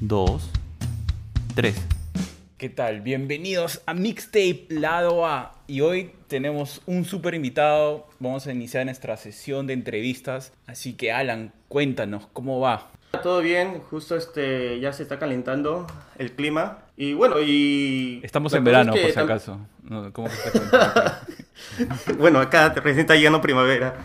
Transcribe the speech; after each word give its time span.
2, 0.00 0.50
3. 1.54 1.74
¿Qué 2.58 2.68
tal? 2.68 3.00
Bienvenidos 3.00 3.80
a 3.86 3.94
Mixtape 3.94 4.66
Lado 4.68 5.24
A. 5.24 5.54
Y 5.66 5.80
hoy 5.80 6.12
tenemos 6.28 6.82
un 6.84 7.06
super 7.06 7.34
invitado. 7.34 8.06
Vamos 8.18 8.46
a 8.46 8.52
iniciar 8.52 8.84
nuestra 8.84 9.16
sesión 9.16 9.66
de 9.66 9.72
entrevistas. 9.72 10.52
Así 10.66 10.92
que 10.92 11.12
Alan, 11.12 11.52
cuéntanos 11.68 12.26
cómo 12.34 12.60
va. 12.60 12.90
Ah, 13.12 13.22
todo 13.22 13.40
bien, 13.40 13.80
justo 13.90 14.16
este 14.16 14.80
ya 14.80 14.92
se 14.92 15.02
está 15.02 15.18
calentando 15.18 15.86
el 16.18 16.32
clima. 16.32 16.80
Y 16.98 17.14
bueno, 17.14 17.40
y. 17.40 18.20
Estamos 18.22 18.52
en 18.52 18.64
verano, 18.64 18.92
es 18.94 19.00
que 19.00 19.06
por 19.06 19.14
si 19.14 19.20
acaso. 19.20 19.60
No, 19.82 20.12
¿cómo 20.12 20.28
está 20.28 21.22
bueno, 22.18 22.40
acá 22.40 22.68
recién 22.74 23.00
está 23.00 23.14
llegando 23.16 23.40
primavera. 23.40 24.04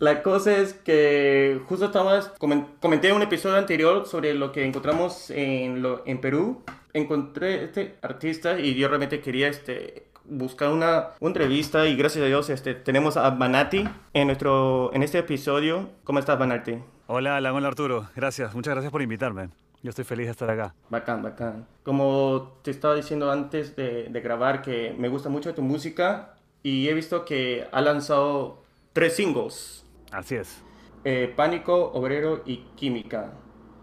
La 0.00 0.22
cosa 0.22 0.56
es 0.56 0.74
que 0.74 1.60
justo 1.66 1.86
estaba, 1.86 2.20
comen- 2.38 2.66
comenté 2.80 3.08
en 3.08 3.16
un 3.16 3.22
episodio 3.22 3.56
anterior 3.56 4.06
sobre 4.06 4.32
lo 4.34 4.52
que 4.52 4.64
encontramos 4.64 5.30
en, 5.30 5.82
lo, 5.82 6.02
en 6.06 6.20
Perú. 6.20 6.62
Encontré 6.92 7.64
este 7.64 7.96
artista 8.02 8.60
y 8.60 8.74
yo 8.74 8.86
realmente 8.88 9.20
quería 9.20 9.48
este, 9.48 10.06
buscar 10.24 10.70
una, 10.70 11.08
una 11.18 11.28
entrevista 11.30 11.84
y 11.86 11.96
gracias 11.96 12.24
a 12.24 12.28
Dios 12.28 12.48
este, 12.48 12.74
tenemos 12.74 13.16
a 13.16 13.30
Banati 13.30 13.88
en, 14.14 14.26
nuestro, 14.28 14.92
en 14.94 15.02
este 15.02 15.18
episodio. 15.18 15.88
¿Cómo 16.04 16.20
estás, 16.20 16.38
Banati? 16.38 16.76
Hola, 17.08 17.36
Alan, 17.36 17.54
hola 17.54 17.68
Arturo. 17.68 18.08
Gracias, 18.14 18.54
muchas 18.54 18.74
gracias 18.74 18.92
por 18.92 19.02
invitarme. 19.02 19.48
Yo 19.82 19.90
estoy 19.90 20.04
feliz 20.04 20.26
de 20.26 20.32
estar 20.32 20.48
acá. 20.50 20.74
Bacán, 20.90 21.22
bacán. 21.22 21.66
Como 21.82 22.58
te 22.62 22.70
estaba 22.70 22.94
diciendo 22.94 23.30
antes 23.32 23.74
de, 23.74 24.08
de 24.10 24.20
grabar, 24.20 24.62
que 24.62 24.94
me 24.96 25.08
gusta 25.08 25.28
mucho 25.28 25.54
tu 25.54 25.62
música 25.62 26.34
y 26.62 26.88
he 26.88 26.94
visto 26.94 27.24
que 27.24 27.66
ha 27.72 27.80
lanzado 27.80 28.62
tres 28.92 29.14
singles, 29.16 29.84
Así 30.12 30.36
es. 30.36 30.64
eh, 31.04 31.32
Pánico, 31.36 31.92
Obrero 31.92 32.42
y 32.44 32.58
Química. 32.76 33.32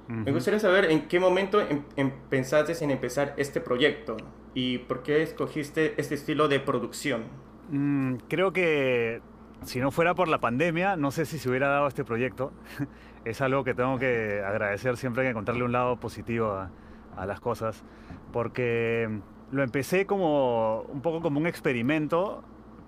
Me 0.07 0.31
gustaría 0.31 0.59
saber 0.59 0.91
en 0.91 1.07
qué 1.07 1.19
momento 1.19 1.59
em- 1.61 1.81
em- 1.95 2.11
pensaste 2.29 2.73
en 2.83 2.91
empezar 2.91 3.33
este 3.37 3.59
proyecto 3.59 4.17
y 4.53 4.77
por 4.77 5.01
qué 5.01 5.23
escogiste 5.23 5.99
este 5.99 6.13
estilo 6.13 6.47
de 6.47 6.59
producción. 6.59 7.23
Mm, 7.71 8.17
creo 8.27 8.53
que 8.53 9.21
si 9.63 9.79
no 9.79 9.89
fuera 9.89 10.13
por 10.13 10.27
la 10.27 10.39
pandemia, 10.39 10.95
no 10.95 11.09
sé 11.09 11.25
si 11.25 11.39
se 11.39 11.49
hubiera 11.49 11.69
dado 11.69 11.87
este 11.87 12.03
proyecto. 12.05 12.51
es 13.25 13.41
algo 13.41 13.63
que 13.63 13.73
tengo 13.73 13.97
que 13.97 14.43
agradecer 14.45 14.95
siempre 14.97 15.23
que 15.23 15.29
encontrarle 15.29 15.63
un 15.63 15.71
lado 15.71 15.99
positivo 15.99 16.51
a, 16.51 16.69
a 17.17 17.25
las 17.25 17.39
cosas. 17.39 17.83
Porque 18.31 19.09
lo 19.51 19.63
empecé 19.63 20.05
como 20.05 20.81
un 20.81 21.01
poco 21.01 21.21
como 21.21 21.39
un 21.39 21.47
experimento, 21.47 22.43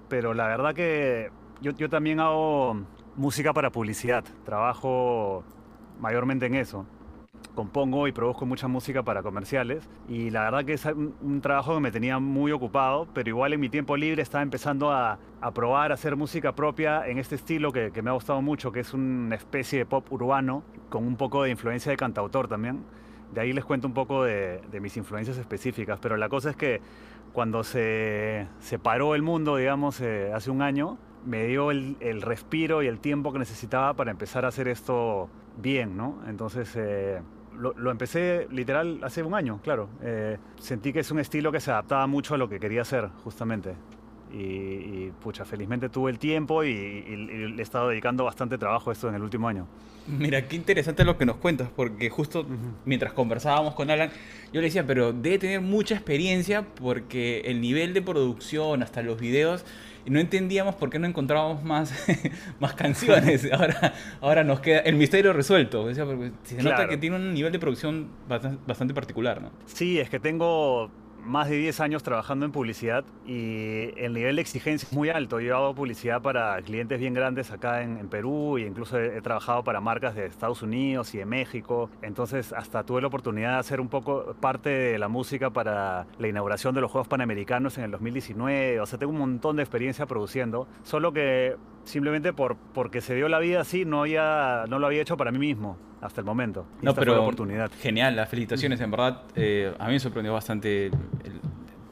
pero 0.08 0.36
la 0.36 0.46
verdad 0.48 0.76
que 0.76 1.32
yo, 1.62 1.72
yo 1.72 1.90
también 1.90 2.20
hago 2.20 2.84
música 3.17 3.51
para 3.51 3.72
publicidad. 3.72 4.23
Trabajo 4.45 5.44
mayormente 6.00 6.45
en 6.45 6.55
eso. 6.55 6.85
compongo 7.55 8.07
y 8.07 8.11
produzco 8.11 8.45
mucha 8.45 8.67
música 8.67 9.03
para 9.03 9.23
comerciales 9.23 9.89
y 10.07 10.29
la 10.29 10.41
verdad 10.44 10.63
que 10.66 10.73
es 10.73 10.85
un, 10.85 11.41
trabajo 11.41 11.73
que 11.75 11.79
me 11.79 11.91
tenía 11.91 12.19
muy 12.19 12.51
ocupado, 12.51 13.07
pero 13.13 13.29
igual 13.29 13.53
en 13.53 13.59
mi 13.59 13.69
tiempo 13.69 13.97
libre 13.97 14.22
estaba 14.22 14.44
empezando 14.44 14.91
a, 14.91 15.17
a 15.41 15.51
probar 15.51 15.91
a 15.91 15.95
hacer 15.95 16.16
música 16.16 16.53
propia 16.53 17.07
en 17.07 17.17
este 17.17 17.35
estilo 17.35 17.72
que, 17.72 17.91
que 17.91 18.01
me 18.01 18.11
ha 18.11 18.13
gustado 18.13 18.41
mucho, 18.41 18.72
que 18.72 18.81
es 18.81 18.94
una 18.94 19.35
especie 19.35 19.79
de 19.79 19.85
pop 19.85 20.11
urbano 20.11 20.63
con 20.89 21.05
un 21.05 21.16
poco 21.16 21.44
de 21.44 21.49
influencia 21.49 21.91
de 21.91 21.97
cantautor 21.97 22.47
también. 22.47 22.84
De 23.34 23.41
ahí 23.41 23.53
les 23.53 23.66
cuento 23.66 23.88
un 23.88 23.94
poco 23.94 24.23
de, 24.23 24.61
de 24.72 24.79
mis 24.79 24.95
influencias 24.95 25.38
específicas, 25.38 25.99
pero 25.99 26.16
la 26.17 26.29
cosa 26.29 26.51
es 26.51 26.55
que 26.55 26.81
cuando 27.34 27.63
se, 27.63 28.47
se 28.59 28.79
paró 28.79 29.16
el 29.16 29.22
mundo, 29.22 29.57
digamos, 29.57 30.01
eh, 30.01 30.31
hace 30.34 30.49
un 30.49 30.61
año, 30.61 30.97
me 31.25 31.45
dio 31.45 31.72
el, 31.72 31.97
el 32.00 32.22
respiro 32.22 32.83
y 32.83 32.88
el 32.88 33.00
tiempo 33.00 33.33
que 33.33 33.39
necesitaba 33.39 33.94
para 33.94 34.11
empezar 34.11 34.45
a 34.45 34.50
hacer 34.50 34.67
esto 34.67 35.29
bien, 35.57 35.97
¿no? 35.97 36.19
Entonces 36.28 36.73
eh, 36.75 37.22
lo, 37.57 37.73
lo 37.73 37.91
empecé 37.91 38.47
literal 38.51 39.00
hace 39.03 39.23
un 39.23 39.33
año, 39.33 39.59
claro. 39.63 39.89
Eh, 40.01 40.38
sentí 40.59 40.94
que 40.94 41.00
es 41.00 41.11
un 41.11 41.19
estilo 41.19 41.51
que 41.51 41.59
se 41.59 41.72
adaptaba 41.72 42.07
mucho 42.07 42.35
a 42.35 42.38
lo 42.38 42.47
que 42.47 42.59
quería 42.59 42.81
hacer, 42.81 43.09
justamente. 43.23 43.75
Y, 44.34 44.38
y, 44.38 45.14
pucha, 45.22 45.46
felizmente 45.46 45.90
tuve 45.90 46.12
el 46.12 46.20
tiempo 46.20 46.64
y, 46.64 46.70
y- 46.70 47.14
y 47.14 47.48
le 47.48 47.60
he 47.60 47.62
estado 47.62 47.90
dedicando 47.90 48.24
bastante 48.26 48.58
trabajo 48.58 48.90
a 48.90 48.94
esto 48.94 49.08
en 49.10 49.16
el 49.16 49.22
último 49.24 49.48
año. 49.48 49.66
Mira, 50.08 50.48
qué 50.48 50.56
interesante 50.56 51.04
lo 51.04 51.18
que 51.18 51.26
nos 51.26 51.36
cuentas, 51.38 51.70
porque 51.76 52.10
justo 52.10 52.46
mientras 52.86 53.12
conversábamos 53.14 53.74
con 53.74 53.90
Alan, 53.92 54.10
yo 54.54 54.62
le 54.62 54.68
decía, 54.68 54.86
pero 54.88 55.12
debe 55.12 55.38
tener 55.38 55.60
mucha 55.62 55.96
experiencia 55.96 56.66
porque 56.76 57.42
el 57.46 57.60
nivel 57.60 57.94
de 57.94 58.02
producción, 58.02 58.84
hasta 58.84 59.02
los 59.02 59.20
videos, 59.20 59.66
no 60.06 60.22
entendíamos 60.22 60.76
por 60.76 60.90
qué 60.90 61.00
no 61.00 61.08
encontrábamos 61.08 61.62
más, 61.64 61.94
más 62.62 62.74
canciones. 62.74 63.50
Ahora, 63.52 63.94
ahora 64.22 64.44
nos 64.46 64.62
queda 64.62 64.80
el 64.80 64.96
misterio 64.96 65.34
resuelto. 65.34 65.84
O 65.84 65.94
sea, 65.94 66.06
se 66.44 66.56
nota 66.58 66.76
Claro. 66.76 66.90
que 66.90 66.98
tiene 66.98 67.18
un 67.18 67.34
nivel 67.34 67.52
de 67.52 67.59
producción 67.59 68.08
bastan- 68.30 68.59
bastante 68.66 68.94
particular, 68.94 69.42
¿no? 69.42 69.52
Sí, 69.66 70.00
es 70.00 70.09
que 70.09 70.22
tengo 70.22 70.90
más 71.23 71.50
de 71.50 71.57
10 71.57 71.79
años 71.81 72.03
trabajando 72.03 72.45
en 72.45 72.51
publicidad 72.51 73.03
y 73.25 73.91
el 73.97 74.13
nivel 74.13 74.38
de 74.38 74.41
exigencia 74.41 74.88
es 74.88 74.94
muy 74.94 75.09
alto. 75.09 75.39
Yo 75.39 75.55
hago 75.55 75.75
publicidad 75.75 76.22
para 76.22 76.61
clientes 76.61 77.00
bien 77.00 77.13
grandes 77.13 77.51
acá 77.51 77.81
en, 77.83 77.97
en 77.97 78.07
Perú 78.07 78.57
e 78.57 78.61
incluso 78.61 78.97
he, 78.97 79.17
he 79.17 79.22
trabajado 79.22 79.63
para 79.63 79.81
marcas 79.81 80.16
de 80.16 80.25
Estados 80.25 80.61
Unidos 80.61 81.13
y 81.13 81.19
de 81.19 81.25
México. 81.25 81.89
Entonces 82.01 82.53
hasta 82.53 82.83
tuve 82.83 83.01
la 83.01 83.07
oportunidad 83.07 83.53
de 83.53 83.59
hacer 83.59 83.81
un 83.81 83.89
poco 83.89 84.35
parte 84.39 84.69
de 84.69 84.97
la 84.97 85.07
música 85.07 85.50
para 85.50 86.07
la 86.17 86.28
inauguración 86.28 86.73
de 86.75 86.81
los 86.81 86.91
Juegos 86.91 87.07
Panamericanos 87.07 87.78
en 87.78 87.85
el 87.85 87.91
2019. 87.91 88.79
O 88.79 88.85
sea, 88.85 88.99
tengo 88.99 89.11
un 89.11 89.19
montón 89.19 89.57
de 89.57 89.63
experiencia 89.63 90.05
produciendo. 90.05 90.67
Solo 90.84 91.11
que 91.11 91.57
simplemente 91.84 92.34
por, 92.34 92.57
porque 92.73 93.01
se 93.01 93.16
dio 93.16 93.29
la 93.29 93.39
vida 93.39 93.61
así 93.61 93.85
no, 93.85 94.01
había, 94.01 94.66
no 94.69 94.79
lo 94.79 94.88
había 94.88 95.01
hecho 95.01 95.17
para 95.17 95.31
mí 95.31 95.39
mismo 95.39 95.78
hasta 96.07 96.22
el 96.22 96.25
momento. 96.25 96.66
Y 96.81 96.85
No, 96.85 96.91
esta 96.91 97.01
fue 97.01 97.06
pero 97.06 97.16
la 97.18 97.22
oportunidad. 97.22 97.72
genial, 97.79 98.16
las 98.16 98.28
felicitaciones, 98.29 98.81
en 98.81 98.91
verdad. 98.91 99.22
eh, 99.35 99.73
a 99.78 99.85
mí 99.88 99.94
me 99.94 100.00
sorprendió 100.00 100.34
bastante 100.34 100.88
el- 100.88 100.94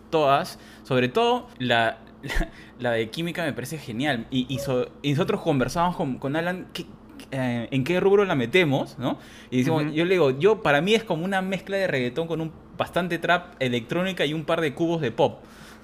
todas. 0.09 0.59
Sobre 0.83 1.09
todo 1.09 1.47
la, 1.59 1.99
la, 2.23 2.49
la 2.79 2.91
de 2.91 3.09
química 3.09 3.43
me 3.43 3.53
parece 3.53 3.77
genial. 3.77 4.27
Y, 4.31 4.45
y 4.53 4.59
so- 4.59 4.87
y 5.01 5.11
nosotros 5.11 5.41
conversábamos 5.41 5.95
con, 5.95 6.17
con 6.17 6.35
Alan 6.35 6.67
qué- 6.73 6.85
eh, 7.31 7.67
en 7.71 7.83
qué 7.83 7.99
rubro 7.99 8.23
la 8.25 8.35
metemos, 8.35 8.97
¿no? 8.99 9.17
Y 9.49 9.57
decimos, 9.59 9.83
Ujú. 9.83 9.91
yo 9.93 10.05
le 10.05 10.11
digo, 10.11 10.31
yo 10.31 10.61
para 10.63 10.81
mí 10.81 10.93
es 10.93 11.03
como 11.03 11.25
una 11.25 11.41
mezcla 11.41 11.77
de 11.77 11.87
reggaetón 11.87 12.27
con 12.27 12.39
un 12.41 12.51
bastante 12.77 13.17
trap 13.19 13.55
electrónica 13.59 14.25
y 14.25 14.33
un 14.33 14.45
par 14.45 14.61
de 14.61 14.73
cubos 14.73 15.01
de 15.01 15.11
pop. 15.11 15.39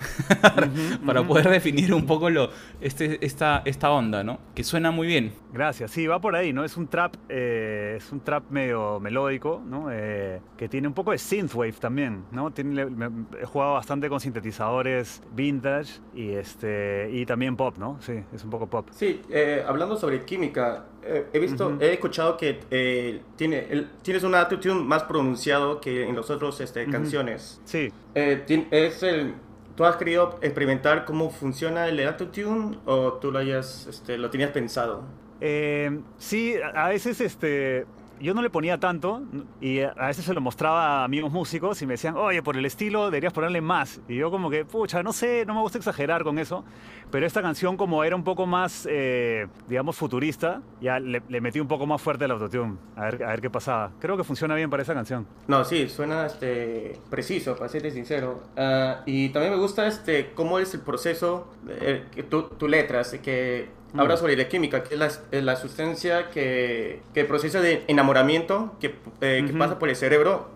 para 1.05 1.23
poder 1.23 1.49
definir 1.49 1.93
un 1.93 2.05
poco 2.05 2.29
lo, 2.29 2.49
este, 2.79 3.23
esta, 3.25 3.61
esta 3.65 3.91
onda, 3.91 4.23
¿no? 4.23 4.39
Que 4.55 4.63
suena 4.63 4.91
muy 4.91 5.07
bien. 5.07 5.33
Gracias, 5.53 5.91
sí, 5.91 6.07
va 6.07 6.19
por 6.21 6.35
ahí, 6.35 6.53
¿no? 6.53 6.63
Es 6.63 6.77
un 6.77 6.87
trap, 6.87 7.15
eh, 7.29 7.95
es 7.97 8.11
un 8.11 8.21
trap 8.21 8.49
medio 8.49 8.99
melódico, 8.99 9.61
¿no? 9.65 9.87
Eh, 9.91 10.39
que 10.57 10.69
tiene 10.69 10.87
un 10.87 10.93
poco 10.93 11.11
de 11.11 11.17
synthwave 11.17 11.73
también, 11.73 12.23
¿no? 12.31 12.51
Tiene, 12.51 12.85
me- 12.85 13.25
he 13.41 13.45
jugado 13.45 13.73
bastante 13.73 14.09
con 14.09 14.19
sintetizadores 14.19 15.21
vintage 15.33 15.99
y, 16.15 16.31
este, 16.31 17.09
y 17.11 17.25
también 17.25 17.55
pop, 17.55 17.77
¿no? 17.77 17.97
Sí, 18.01 18.13
es 18.33 18.43
un 18.43 18.49
poco 18.49 18.67
pop. 18.67 18.87
Sí, 18.91 19.21
eh, 19.29 19.63
hablando 19.67 19.97
sobre 19.97 20.23
química, 20.23 20.85
eh, 21.03 21.27
he 21.33 21.39
visto, 21.39 21.77
he 21.79 21.93
escuchado 21.93 22.37
que 22.37 22.59
eh, 22.71 23.21
tiene, 23.35 23.65
el- 23.69 23.89
tienes 24.01 24.23
un 24.23 24.35
autotune 24.35 24.81
más 24.83 25.03
pronunciado 25.03 25.81
que 25.81 26.07
en 26.07 26.15
los 26.15 26.29
otros 26.29 26.59
este, 26.61 26.85
canciones. 26.85 27.59
Sí, 27.65 27.91
Eh, 28.15 28.67
es 28.71 29.03
el, 29.03 29.33
¿Tú 29.75 29.85
has 29.85 29.95
querido 29.95 30.37
experimentar 30.41 31.05
cómo 31.05 31.29
funciona 31.29 31.87
el 31.87 32.05
autotune 32.05 32.77
o 32.85 33.13
tú 33.13 33.31
lo 33.31 33.39
hayas, 33.39 33.87
este, 33.87 34.17
lo 34.17 34.29
tenías 34.29 34.51
pensado? 34.51 35.03
Eh, 35.39 35.99
sí, 36.17 36.55
a 36.75 36.89
veces 36.89 37.19
este, 37.21 37.85
yo 38.21 38.33
no 38.33 38.41
le 38.41 38.49
ponía 38.49 38.79
tanto 38.79 39.23
y 39.59 39.79
a 39.81 40.07
veces 40.07 40.25
se 40.25 40.33
lo 40.33 40.41
mostraba 40.41 41.01
a 41.01 41.03
amigos 41.03 41.31
músicos 41.31 41.81
y 41.81 41.85
me 41.85 41.93
decían, 41.93 42.15
oye, 42.15 42.41
por 42.43 42.57
el 42.57 42.65
estilo 42.65 43.05
deberías 43.05 43.33
ponerle 43.33 43.61
más. 43.61 44.01
Y 44.07 44.15
yo 44.17 44.31
como 44.31 44.49
que, 44.49 44.65
pucha, 44.65 45.03
no 45.03 45.13
sé, 45.13 45.45
no 45.45 45.53
me 45.53 45.61
gusta 45.61 45.77
exagerar 45.77 46.23
con 46.23 46.39
eso, 46.39 46.63
pero 47.09 47.25
esta 47.25 47.41
canción 47.41 47.77
como 47.77 48.03
era 48.03 48.15
un 48.15 48.23
poco 48.23 48.45
más, 48.45 48.87
eh, 48.89 49.47
digamos, 49.67 49.95
futurista, 49.95 50.61
ya 50.79 50.99
le, 50.99 51.21
metí 51.41 51.59
un 51.59 51.67
poco 51.67 51.85
más 51.85 52.01
fuerte 52.01 52.25
el 52.25 52.31
autotune, 52.31 52.77
a 52.95 53.05
ver, 53.05 53.23
a 53.23 53.29
ver 53.29 53.41
qué 53.41 53.49
pasaba. 53.49 53.91
Creo 53.99 54.17
que 54.17 54.23
funciona 54.23 54.55
bien 54.55 54.69
para 54.69 54.83
esa 54.83 54.93
canción. 54.93 55.27
No, 55.47 55.65
sí, 55.65 55.89
suena 55.89 56.25
este, 56.25 56.99
preciso, 57.09 57.55
para 57.55 57.69
serte 57.69 57.91
sincero. 57.91 58.43
Ah, 58.55 59.01
y 59.05 59.29
también 59.29 59.53
me 59.53 59.59
gusta 59.59 59.87
este, 59.87 60.31
cómo 60.33 60.59
es 60.59 60.73
el 60.73 60.81
proceso, 60.81 61.47
eh, 61.67 62.05
tu, 62.29 62.43
tu 62.43 62.67
letras, 62.67 63.11
que 63.21 63.80
Habla 63.97 64.15
mm. 64.15 64.17
sobre 64.17 64.37
la 64.37 64.47
química, 64.47 64.83
que 64.83 64.95
es 64.95 65.43
la, 65.43 65.55
sustancia 65.55 66.29
que, 66.29 67.01
que, 67.13 67.25
procesa 67.25 67.61
de 67.61 67.83
enamoramiento 67.87 68.75
que, 68.79 68.95
eh, 69.21 69.43
que 69.45 69.53
pasa 69.53 69.79
por 69.79 69.89
el 69.89 69.95
cerebro, 69.95 70.49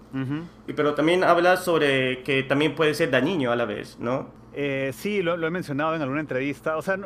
y, 0.67 0.73
pero 0.73 0.93
también 0.93 1.23
habla 1.23 1.57
sobre 1.57 2.23
que 2.23 2.43
también 2.43 2.75
puede 2.75 2.93
ser 2.93 3.11
dañino 3.11 3.51
a 3.51 3.55
la 3.55 3.65
vez, 3.65 3.97
¿no? 3.99 4.29
Eh, 4.57 4.91
sí, 4.93 5.21
lo, 5.21 5.35
he 5.45 5.51
mencionado 5.51 5.95
en 5.95 6.01
alguna 6.01 6.21
entrevista. 6.21 6.77
O 6.77 6.81
sea, 6.81 6.97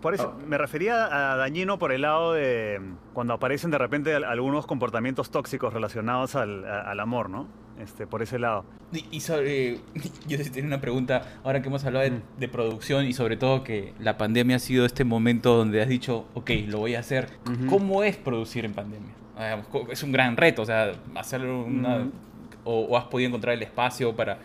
por 0.00 0.14
eso 0.14 0.34
oh. 0.36 0.46
me 0.46 0.58
refería 0.58 1.32
a 1.32 1.36
dañino 1.36 1.78
por 1.78 1.92
el 1.92 2.02
lado 2.02 2.32
de 2.32 2.80
cuando 3.12 3.34
aparecen 3.34 3.70
de 3.70 3.78
repente 3.78 4.12
algunos 4.12 4.66
comportamientos 4.66 5.30
tóxicos 5.30 5.72
relacionados 5.72 6.34
al, 6.34 6.64
al 6.64 6.98
amor, 6.98 7.30
¿no? 7.30 7.46
Este, 7.82 8.06
por 8.06 8.22
ese 8.22 8.38
lado. 8.38 8.64
Y, 9.10 9.20
sobre, 9.20 9.78
yo 10.28 10.38
tenía 10.50 10.66
una 10.66 10.80
pregunta, 10.80 11.22
ahora 11.44 11.62
que 11.62 11.68
hemos 11.68 11.84
hablado 11.84 12.10
mm. 12.10 12.38
de, 12.38 12.48
producción 12.48 13.06
y 13.06 13.12
sobre 13.12 13.36
todo 13.36 13.64
que 13.64 13.94
la 13.98 14.18
pandemia 14.18 14.56
ha 14.56 14.58
sido 14.58 14.84
este 14.84 15.04
momento 15.04 15.56
donde 15.56 15.80
has 15.80 15.88
dicho, 15.88 16.26
ok, 16.34 16.50
lo 16.66 16.78
voy 16.78 16.94
a 16.94 17.00
hacer. 17.00 17.28
¿Cómo 17.68 18.02
es 18.02 18.16
producir 18.16 18.64
en 18.64 18.74
pandemia? 18.74 19.14
Es 19.90 20.02
un 20.02 20.12
gran 20.12 20.36
reto, 20.36 20.62
o 20.62 20.66
sea, 20.66 20.92
hacerlo 21.14 21.64
una... 21.64 22.08
o, 22.64 22.98
has 22.98 23.04
podido 23.04 23.28
encontrar 23.28 23.54
el 23.54 23.62
espacio 23.62 24.14
para, 24.14 24.38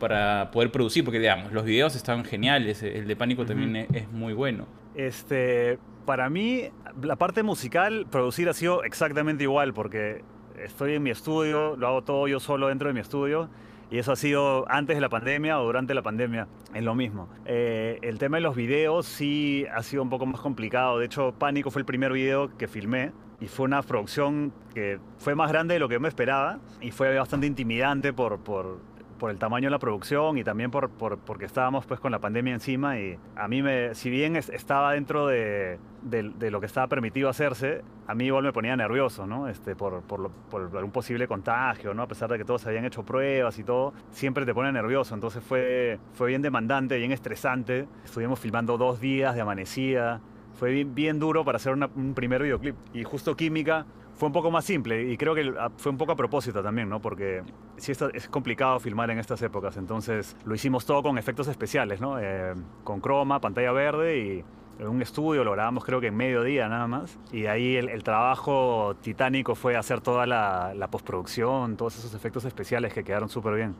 para 0.00 0.50
poder 0.50 0.72
producir, 0.72 1.04
porque 1.04 1.20
digamos, 1.20 1.52
los 1.52 1.64
videos 1.64 1.94
están 1.94 2.24
geniales, 2.24 2.82
el 2.82 3.06
de 3.06 3.14
Pánico 3.14 3.46
también 3.46 3.86
es, 3.92 4.10
muy 4.10 4.32
bueno. 4.32 4.66
Este, 4.96 5.78
para 6.04 6.28
mí, 6.28 6.70
la 7.00 7.14
parte 7.14 7.44
musical, 7.44 8.06
producir 8.10 8.48
ha 8.48 8.54
sido 8.54 8.82
exactamente 8.82 9.44
igual, 9.44 9.72
porque 9.72 10.22
estoy 10.64 10.94
en 10.94 11.02
mi 11.02 11.10
estudio, 11.10 11.76
lo 11.76 11.88
hago 11.88 12.02
todo 12.02 12.28
yo 12.28 12.40
solo 12.40 12.68
dentro 12.68 12.88
de 12.88 12.94
mi 12.94 13.00
estudio. 13.00 13.48
Y 13.90 13.98
eso 13.98 14.12
ha 14.12 14.16
sido 14.16 14.70
antes 14.70 14.96
de 14.96 15.00
la 15.00 15.08
pandemia 15.08 15.60
o 15.60 15.64
durante 15.64 15.94
la 15.94 16.02
pandemia, 16.02 16.46
es 16.72 16.82
lo 16.84 16.94
mismo. 16.94 17.28
Eh, 17.44 17.98
el 18.02 18.18
tema 18.18 18.36
de 18.36 18.42
los 18.42 18.54
videos 18.54 19.04
sí 19.04 19.66
ha 19.74 19.82
sido 19.82 20.02
un 20.04 20.10
poco 20.10 20.26
más 20.26 20.40
complicado. 20.40 21.00
De 21.00 21.06
hecho, 21.06 21.34
Pánico 21.36 21.72
fue 21.72 21.80
el 21.80 21.86
primer 21.86 22.12
video 22.12 22.56
que 22.56 22.68
filmé 22.68 23.10
y 23.40 23.48
fue 23.48 23.64
una 23.64 23.82
producción 23.82 24.52
que 24.74 25.00
fue 25.18 25.34
más 25.34 25.50
grande 25.50 25.74
de 25.74 25.80
lo 25.80 25.88
que 25.88 25.98
me 25.98 26.06
esperaba 26.06 26.60
y 26.80 26.92
fue 26.92 27.16
bastante 27.16 27.48
intimidante 27.48 28.12
por, 28.12 28.38
por 28.38 28.78
por 29.20 29.30
el 29.30 29.38
tamaño 29.38 29.66
de 29.66 29.70
la 29.70 29.78
producción 29.78 30.38
y 30.38 30.42
también 30.42 30.72
por, 30.72 30.90
por, 30.90 31.18
porque 31.18 31.44
estábamos 31.44 31.86
pues 31.86 32.00
con 32.00 32.10
la 32.10 32.18
pandemia 32.18 32.54
encima 32.54 32.98
y 32.98 33.16
a 33.36 33.46
mí 33.46 33.62
me, 33.62 33.94
si 33.94 34.10
bien 34.10 34.34
estaba 34.34 34.94
dentro 34.94 35.26
de, 35.28 35.78
de, 36.02 36.50
lo 36.50 36.58
que 36.58 36.66
estaba 36.66 36.88
permitido 36.88 37.28
hacerse, 37.28 37.82
a 38.08 38.14
mí 38.14 38.24
igual 38.24 38.44
me 38.44 38.52
ponía 38.52 38.74
nervioso, 38.76 39.26
¿no? 39.26 39.46
Este, 39.46 39.76
por, 39.76 40.02
por, 40.02 40.30
por 40.50 40.62
un 40.82 40.90
posible 40.90 41.28
contagio, 41.28 41.92
¿no? 41.92 42.02
A 42.02 42.08
pesar 42.08 42.30
de 42.30 42.38
que 42.38 42.44
todos 42.44 42.66
habían 42.66 42.86
hecho 42.86 43.04
pruebas 43.04 43.58
y 43.58 43.62
todo, 43.62 43.92
siempre 44.10 44.46
te 44.46 44.54
pone 44.54 44.72
nervioso, 44.72 45.14
entonces 45.14 45.44
fue, 45.44 46.00
fue 46.14 46.28
bien 46.28 46.40
demandante, 46.40 46.96
bien 46.96 47.12
estresante, 47.12 47.86
estuvimos 48.04 48.40
filmando 48.40 48.78
dos 48.78 49.00
días 49.00 49.34
de 49.34 49.42
amanecida, 49.42 50.22
fue 50.54 50.72
bien, 50.72 50.94
bien 50.94 51.18
duro 51.18 51.44
para 51.44 51.56
hacer 51.56 51.74
un 51.74 52.14
primer 52.14 52.42
videoclip 52.42 52.74
y 52.94 53.04
justo 53.04 53.36
Química 53.36 53.86
fue 54.20 54.26
un 54.26 54.34
poco 54.34 54.50
más 54.50 54.66
simple 54.66 55.10
y 55.10 55.16
creo 55.16 55.34
que 55.34 55.50
fue 55.78 55.90
un 55.90 55.96
poco 55.96 56.12
a 56.12 56.16
propósito 56.16 56.62
también, 56.62 56.90
¿no? 56.90 57.00
Porque 57.00 57.42
sí 57.78 57.92
es 57.92 58.28
complicado 58.28 58.78
filmar 58.78 59.10
en 59.10 59.18
estas 59.18 59.40
épocas, 59.40 59.78
entonces 59.78 60.36
lo 60.44 60.54
hicimos 60.54 60.84
todo 60.84 61.02
con 61.02 61.16
efectos 61.16 61.48
especiales, 61.48 62.02
¿no? 62.02 62.20
Eh, 62.20 62.52
con 62.84 63.00
croma, 63.00 63.40
pantalla 63.40 63.72
verde 63.72 64.18
y 64.18 64.44
en 64.78 64.88
un 64.88 65.00
estudio, 65.00 65.42
lo 65.42 65.52
grabamos 65.52 65.86
creo 65.86 66.02
que 66.02 66.08
en 66.08 66.16
medio 66.16 66.42
día 66.42 66.68
nada 66.68 66.86
más. 66.86 67.18
Y 67.32 67.46
ahí 67.46 67.76
el, 67.76 68.02
trabajo 68.02 68.94
titánico 69.00 69.54
fue 69.54 69.74
hacer 69.74 70.02
toda 70.02 70.26
la, 70.26 70.88
postproducción, 70.90 71.78
todos 71.78 71.98
esos 71.98 72.12
efectos 72.12 72.44
especiales 72.44 72.92
que 72.92 73.02
quedaron 73.02 73.30
súper 73.30 73.54
bien. 73.54 73.74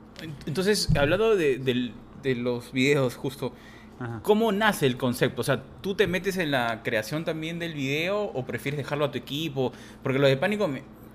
Entonces, 0.47 0.89
hablando 0.97 1.35
de, 1.35 1.59
de 1.59 2.35
los 2.35 2.71
videos 2.71 3.15
justo, 3.15 3.53
¿Cómo 4.23 4.51
nace 4.51 4.85
el 4.85 4.97
concepto? 4.97 5.41
O 5.41 5.43
sea, 5.43 5.61
¿tú 5.81 5.95
te 5.95 6.07
metes 6.07 6.37
en 6.37 6.51
la 6.51 6.81
creación 6.83 7.23
también 7.23 7.59
del 7.59 7.73
video 7.73 8.23
o 8.23 8.45
prefieres 8.45 8.77
dejarlo 8.77 9.05
a 9.05 9.11
tu 9.11 9.17
equipo? 9.17 9.71
Porque 10.03 10.19
lo 10.19 10.27
de 10.27 10.37
Pánico 10.37 10.69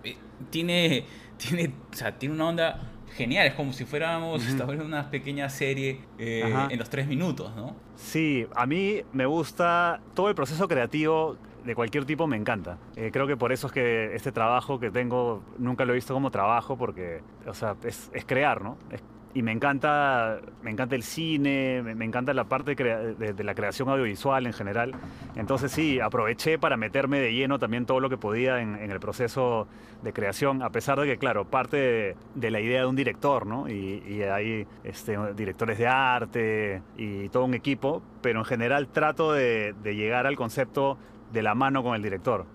eh, 0.05 0.17
tiene, 0.51 1.05
tiene, 1.37 1.73
o 1.93 1.95
sea, 1.95 2.19
tiene 2.19 2.35
una 2.35 2.49
onda 2.49 2.93
genial, 3.15 3.47
es 3.47 3.55
como 3.55 3.73
si 3.73 3.85
fuéramos 3.85 4.47
en 4.47 4.83
una 4.83 5.11
pequeña 5.11 5.49
serie 5.49 6.01
eh, 6.19 6.53
en 6.69 6.79
los 6.79 6.91
tres 6.91 7.07
minutos, 7.07 7.55
¿no? 7.57 7.75
Sí, 7.97 8.47
a 8.55 8.67
mí 8.67 9.01
me 9.13 9.25
gusta 9.25 10.01
todo 10.15 10.29
el 10.29 10.35
proceso 10.35 10.69
creativo 10.69 11.39
de 11.65 11.75
cualquier 11.75 12.05
tipo 12.05 12.27
me 12.27 12.37
encanta. 12.37 12.79
Eh, 12.95 13.11
creo 13.13 13.27
que 13.27 13.37
por 13.37 13.53
eso 13.53 13.67
es 13.67 13.73
que 13.73 14.15
este 14.15 14.33
trabajo 14.33 14.79
que 14.79 14.91
tengo 14.91 15.43
nunca 15.59 15.85
lo 15.85 15.93
he 15.93 15.97
visto 15.97 16.15
como 16.15 16.31
trabajo 16.31 16.77
porque, 16.77 17.23
o 17.47 17.55
sea, 17.55 17.75
es, 17.83 18.11
es 18.13 18.25
crear, 18.25 18.63
¿no? 18.63 18.77
Es 18.91 19.03
y 19.37 19.43
me 19.43 19.53
encanta, 19.53 20.41
me 20.63 20.71
encanta 20.71 20.97
el 20.97 21.03
cine, 21.03 21.83
me, 21.83 22.07
encanta 22.07 22.33
la 22.33 22.45
parte 22.45 22.75
de, 22.75 23.45
la 23.45 23.55
creación 23.55 23.91
audiovisual 23.91 24.47
en 24.47 24.55
general. 24.55 24.95
Entonces 25.35 25.73
sí, 25.73 26.01
aproveché 26.01 26.59
para 26.59 26.79
meterme 26.79 27.21
de 27.21 27.35
lleno 27.35 27.59
también 27.59 27.85
todo 27.85 28.01
lo 28.01 28.09
que 28.09 28.17
podía 28.17 28.63
en, 28.63 28.77
el 28.77 28.99
proceso 28.99 29.69
de 30.03 30.15
creación, 30.15 30.63
a 30.63 30.71
pesar 30.71 30.99
de 30.99 31.07
que, 31.07 31.19
claro, 31.19 31.45
parte 31.45 32.17
de, 32.35 32.51
la 32.51 32.61
idea 32.61 32.81
de 32.81 32.87
un 32.87 32.97
director, 32.97 33.47
¿no? 33.47 33.69
Y, 33.69 34.23
hay 34.23 34.67
este, 34.85 35.19
directores 35.35 35.77
de 35.77 35.87
arte 35.87 36.83
y 36.97 37.29
todo 37.29 37.45
un 37.45 37.53
equipo, 37.53 38.03
pero 38.23 38.39
en 38.39 38.47
general 38.47 38.89
trato 38.89 39.35
de 39.35 39.75
llegar 39.85 40.27
al 40.27 40.37
concepto 40.37 40.97
de 41.31 41.43
la 41.43 41.55
mano 41.55 41.83
con 41.83 41.95
el 41.95 42.01
director. 42.01 42.47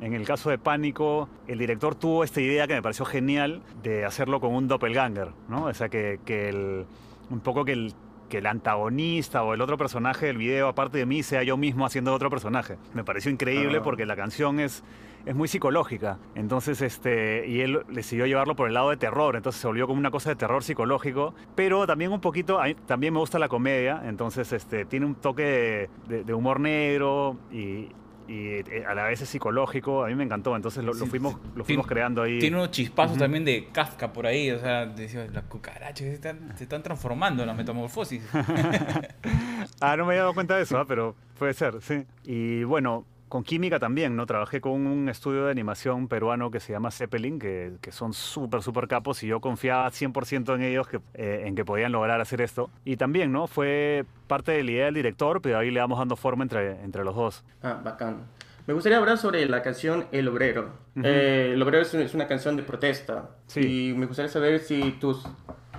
En 0.00 0.14
el 0.14 0.26
caso 0.26 0.50
de 0.50 0.58
Pánico, 0.58 1.28
el 1.46 1.58
director 1.58 1.94
tuvo 1.94 2.24
esta 2.24 2.40
idea 2.40 2.66
que 2.66 2.74
me 2.74 2.82
pareció 2.82 3.04
genial 3.04 3.62
de 3.82 4.04
hacerlo 4.04 4.40
con 4.40 4.54
un 4.54 4.68
doppelganger, 4.68 5.32
¿no? 5.48 5.64
O 5.64 5.74
sea, 5.74 5.88
que, 5.88 6.18
el, 6.26 6.86
un 7.28 7.40
poco 7.40 7.64
que 7.64 7.72
el, 7.72 7.94
que 8.30 8.38
el 8.38 8.46
antagonista 8.46 9.42
o 9.42 9.52
el 9.52 9.60
otro 9.60 9.76
personaje 9.76 10.26
del 10.26 10.38
video, 10.38 10.68
aparte 10.68 10.96
de 10.96 11.06
mí, 11.06 11.22
sea 11.22 11.42
yo 11.42 11.58
mismo 11.58 11.84
haciendo 11.84 12.14
otro 12.14 12.30
personaje. 12.30 12.78
Me 12.94 13.04
pareció 13.04 13.30
increíble 13.30 13.78
ah. 13.78 13.82
porque 13.82 14.06
la 14.06 14.16
canción 14.16 14.60
es, 14.60 14.82
es 15.26 15.34
muy 15.34 15.46
psicológica. 15.46 16.18
Entonces, 16.34 16.80
este, 16.80 17.46
y 17.46 17.60
él 17.60 17.82
decidió 17.90 18.24
llevarlo 18.24 18.56
por 18.56 18.66
el 18.66 18.74
lado 18.74 18.88
de 18.88 18.96
terror, 18.96 19.36
entonces 19.36 19.60
se 19.60 19.66
volvió 19.66 19.86
como 19.86 19.98
una 19.98 20.10
cosa 20.10 20.30
de 20.30 20.36
terror 20.36 20.62
psicológico, 20.62 21.34
pero 21.54 21.86
también 21.86 22.12
un 22.12 22.20
poquito, 22.22 22.58
también 22.86 23.12
me 23.12 23.20
gusta 23.20 23.38
la 23.38 23.48
comedia, 23.48 24.00
entonces 24.06 24.52
este, 24.52 24.86
tiene 24.86 25.04
un 25.04 25.16
toque 25.16 25.90
de 26.08 26.34
humor 26.34 26.60
negro 26.60 27.36
y, 27.52 27.88
y 28.30 28.60
eh, 28.60 28.84
a 28.86 28.94
la 28.94 29.04
vez 29.04 29.20
es 29.20 29.28
psicológico. 29.28 30.04
A 30.04 30.08
mí 30.08 30.14
me 30.14 30.22
encantó, 30.22 30.54
entonces 30.54 30.84
lo, 30.84 30.94
fuimos, 30.94 31.36
lo 31.56 31.64
fuimos 31.64 31.84
creando 31.84 32.22
ahí. 32.22 32.38
Tiene 32.38 32.56
unos 32.56 32.70
chispazos 32.70 33.18
también 33.18 33.44
de 33.44 33.66
Kafka 33.72 34.12
por 34.12 34.24
ahí, 34.24 34.52
o 34.52 34.60
sea, 34.60 34.84
las 34.84 35.44
cucarachas 35.44 36.06
se 36.06 36.14
están, 36.14 36.56
se 36.56 36.62
están 36.62 36.80
transformando 36.80 37.42
en 37.42 37.48
la 37.48 37.54
metamorfosis. 37.54 38.22
ah, 39.80 39.96
no 39.96 40.04
me 40.04 40.12
había 40.12 40.20
dado 40.20 40.34
cuenta 40.34 40.56
de 40.56 40.62
eso, 40.62 40.78
¿ah? 40.78 40.84
pero 40.86 41.16
puede 41.38 41.54
ser, 41.54 41.82
sí. 41.82 42.04
Y 42.22 42.62
bueno, 42.62 43.04
con 43.30 43.44
química 43.44 43.78
también, 43.78 44.16
¿no? 44.16 44.26
Trabajé 44.26 44.60
con 44.60 44.72
un 44.72 45.08
estudio 45.08 45.44
de 45.44 45.52
animación 45.52 46.08
peruano 46.08 46.50
que 46.50 46.58
se 46.58 46.72
llama 46.72 46.90
Zeppelin, 46.90 47.38
que, 47.38 47.74
que 47.80 47.92
son 47.92 48.12
súper, 48.12 48.60
súper 48.60 48.88
capos 48.88 49.22
y 49.22 49.28
yo 49.28 49.40
confiaba 49.40 49.88
100% 49.88 50.56
en 50.56 50.62
ellos, 50.62 50.88
que, 50.88 51.00
eh, 51.14 51.44
en 51.46 51.54
que 51.54 51.64
podían 51.64 51.92
lograr 51.92 52.20
hacer 52.20 52.40
esto. 52.40 52.70
Y 52.84 52.96
también, 52.96 53.30
¿no? 53.30 53.46
Fue 53.46 54.04
parte 54.26 54.50
de 54.50 54.64
la 54.64 54.70
idea 54.72 54.84
del 54.86 54.94
director, 54.94 55.40
pero 55.40 55.58
ahí 55.58 55.70
le 55.70 55.78
vamos 55.78 56.00
dando 56.00 56.16
forma 56.16 56.42
entre, 56.42 56.82
entre 56.82 57.04
los 57.04 57.14
dos. 57.14 57.44
Ah, 57.62 57.80
bacán. 57.82 58.26
Me 58.66 58.74
gustaría 58.74 58.98
hablar 58.98 59.16
sobre 59.16 59.46
la 59.46 59.62
canción 59.62 60.06
El 60.10 60.26
Obrero. 60.26 60.72
Eh, 61.02 61.52
el 61.54 61.62
Obrero 61.62 61.84
es 61.84 62.14
una 62.14 62.26
canción 62.26 62.56
de 62.56 62.64
protesta. 62.64 63.30
Sí. 63.46 63.90
Y 63.90 63.94
me 63.94 64.06
gustaría 64.06 64.28
saber 64.28 64.58
si 64.58 64.92
tus 65.00 65.24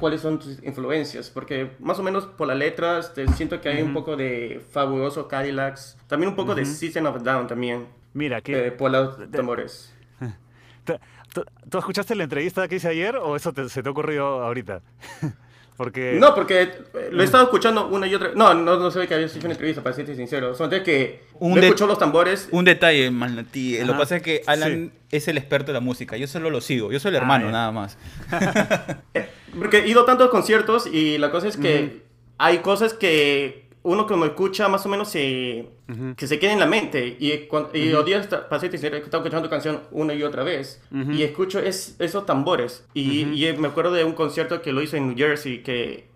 cuáles 0.01 0.19
son 0.19 0.39
tus 0.39 0.61
influencias, 0.63 1.29
porque 1.29 1.71
más 1.79 1.99
o 1.99 2.03
menos 2.03 2.25
por 2.25 2.47
la 2.47 2.55
letra 2.55 2.97
este, 2.99 3.25
siento 3.29 3.61
que 3.61 3.69
hay 3.69 3.83
un 3.83 3.93
poco 3.93 4.17
de 4.17 4.59
Fabuloso 4.71 5.27
Cadillacs, 5.27 5.95
también 6.07 6.29
un 6.29 6.35
poco 6.35 6.55
de 6.55 6.65
Season 6.65 7.05
of 7.05 7.21
Down 7.21 7.47
también. 7.47 7.85
Mira, 8.13 8.41
que... 8.41 8.67
Eh, 8.67 8.71
por 8.71 8.91
los 8.91 9.31
tambores. 9.31 9.93
¿Tú, 10.83 11.77
escuchaste 11.77 12.15
la 12.15 12.23
entrevista 12.23 12.67
que 12.67 12.75
hice 12.75 12.89
ayer 12.89 13.15
o 13.15 13.35
eso 13.35 13.53
se 13.69 13.83
te 13.83 13.87
ha 13.87 13.91
ocurrido 13.91 14.25
ahorita? 14.43 14.81
porque... 15.77 16.17
No, 16.19 16.33
porque 16.33 16.71
lo 17.11 17.21
he 17.21 17.25
estado 17.25 17.43
escuchando 17.43 17.87
una 17.87 18.07
y 18.07 18.15
otra 18.15 18.31
No, 18.35 18.55
no, 18.55 18.77
no 18.77 18.89
sé 18.89 19.07
que 19.07 19.13
habías 19.13 19.35
hecho 19.35 19.45
una 19.45 19.53
entrevista, 19.53 19.83
para 19.83 19.95
serte 19.95 20.15
sincero. 20.15 20.55
Solamente 20.55 20.83
que 20.83 21.23
un 21.35 21.59
escuchó 21.59 21.85
los 21.85 21.99
tambores. 21.99 22.49
Un 22.51 22.65
detalle, 22.65 23.11
Manatí. 23.11 23.77
Lo 23.85 23.93
que 23.93 23.99
pasa 23.99 24.15
es 24.17 24.23
que 24.23 24.41
Alan 24.47 24.91
es 25.11 25.27
el 25.27 25.37
experto 25.37 25.67
de 25.67 25.73
la 25.73 25.79
música. 25.79 26.17
Yo 26.17 26.25
solo 26.25 26.49
lo 26.49 26.59
sigo. 26.59 26.91
Yo 26.91 26.99
soy 26.99 27.09
el 27.09 27.17
ah, 27.17 27.19
hermano, 27.19 27.51
nada 27.51 27.71
más. 27.71 27.99
Eh, 29.53 29.57
porque 29.59 29.79
he 29.79 29.87
ido 29.87 30.01
a 30.01 30.05
tantos 30.05 30.29
conciertos 30.29 30.87
y 30.87 31.17
la 31.17 31.31
cosa 31.31 31.47
es 31.47 31.57
que 31.57 32.03
hay 32.37 32.59
cosas 32.59 32.93
que 32.93 33.69
uno 33.83 34.05
cuando 34.05 34.25
escucha 34.27 34.67
más 34.67 34.85
o 34.85 34.89
menos 34.89 35.09
se, 35.09 35.67
que 36.15 36.27
se 36.27 36.39
queda 36.39 36.53
en 36.53 36.59
la 36.59 36.67
mente. 36.67 37.17
Y, 37.19 37.37
cuando, 37.47 37.69
y 37.73 37.93
uh 37.93 38.03
días 38.03 38.27
pasé 38.49 38.69
que 38.69 38.75
estaba 38.75 38.97
escuchando 38.97 39.49
canción 39.49 39.81
una 39.91 40.13
y 40.13 40.23
otra 40.23 40.43
vez 40.43 40.81
y 40.91 41.23
escucho 41.23 41.59
es, 41.59 41.95
esos 41.99 42.25
tambores. 42.25 42.85
Y, 42.93 43.21
y, 43.21 43.53
me 43.53 43.67
acuerdo 43.67 43.93
de 43.93 44.03
un 44.03 44.13
concierto 44.13 44.61
que 44.61 44.71
lo 44.71 44.81
hice 44.81 44.97
en 44.97 45.07
New 45.07 45.17
Jersey 45.17 45.63
que... 45.63 46.09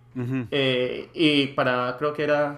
Eh, 0.49 1.09
y 1.13 1.47
para, 1.47 1.97
creo 1.97 2.13
que 2.13 2.23
era 2.23 2.57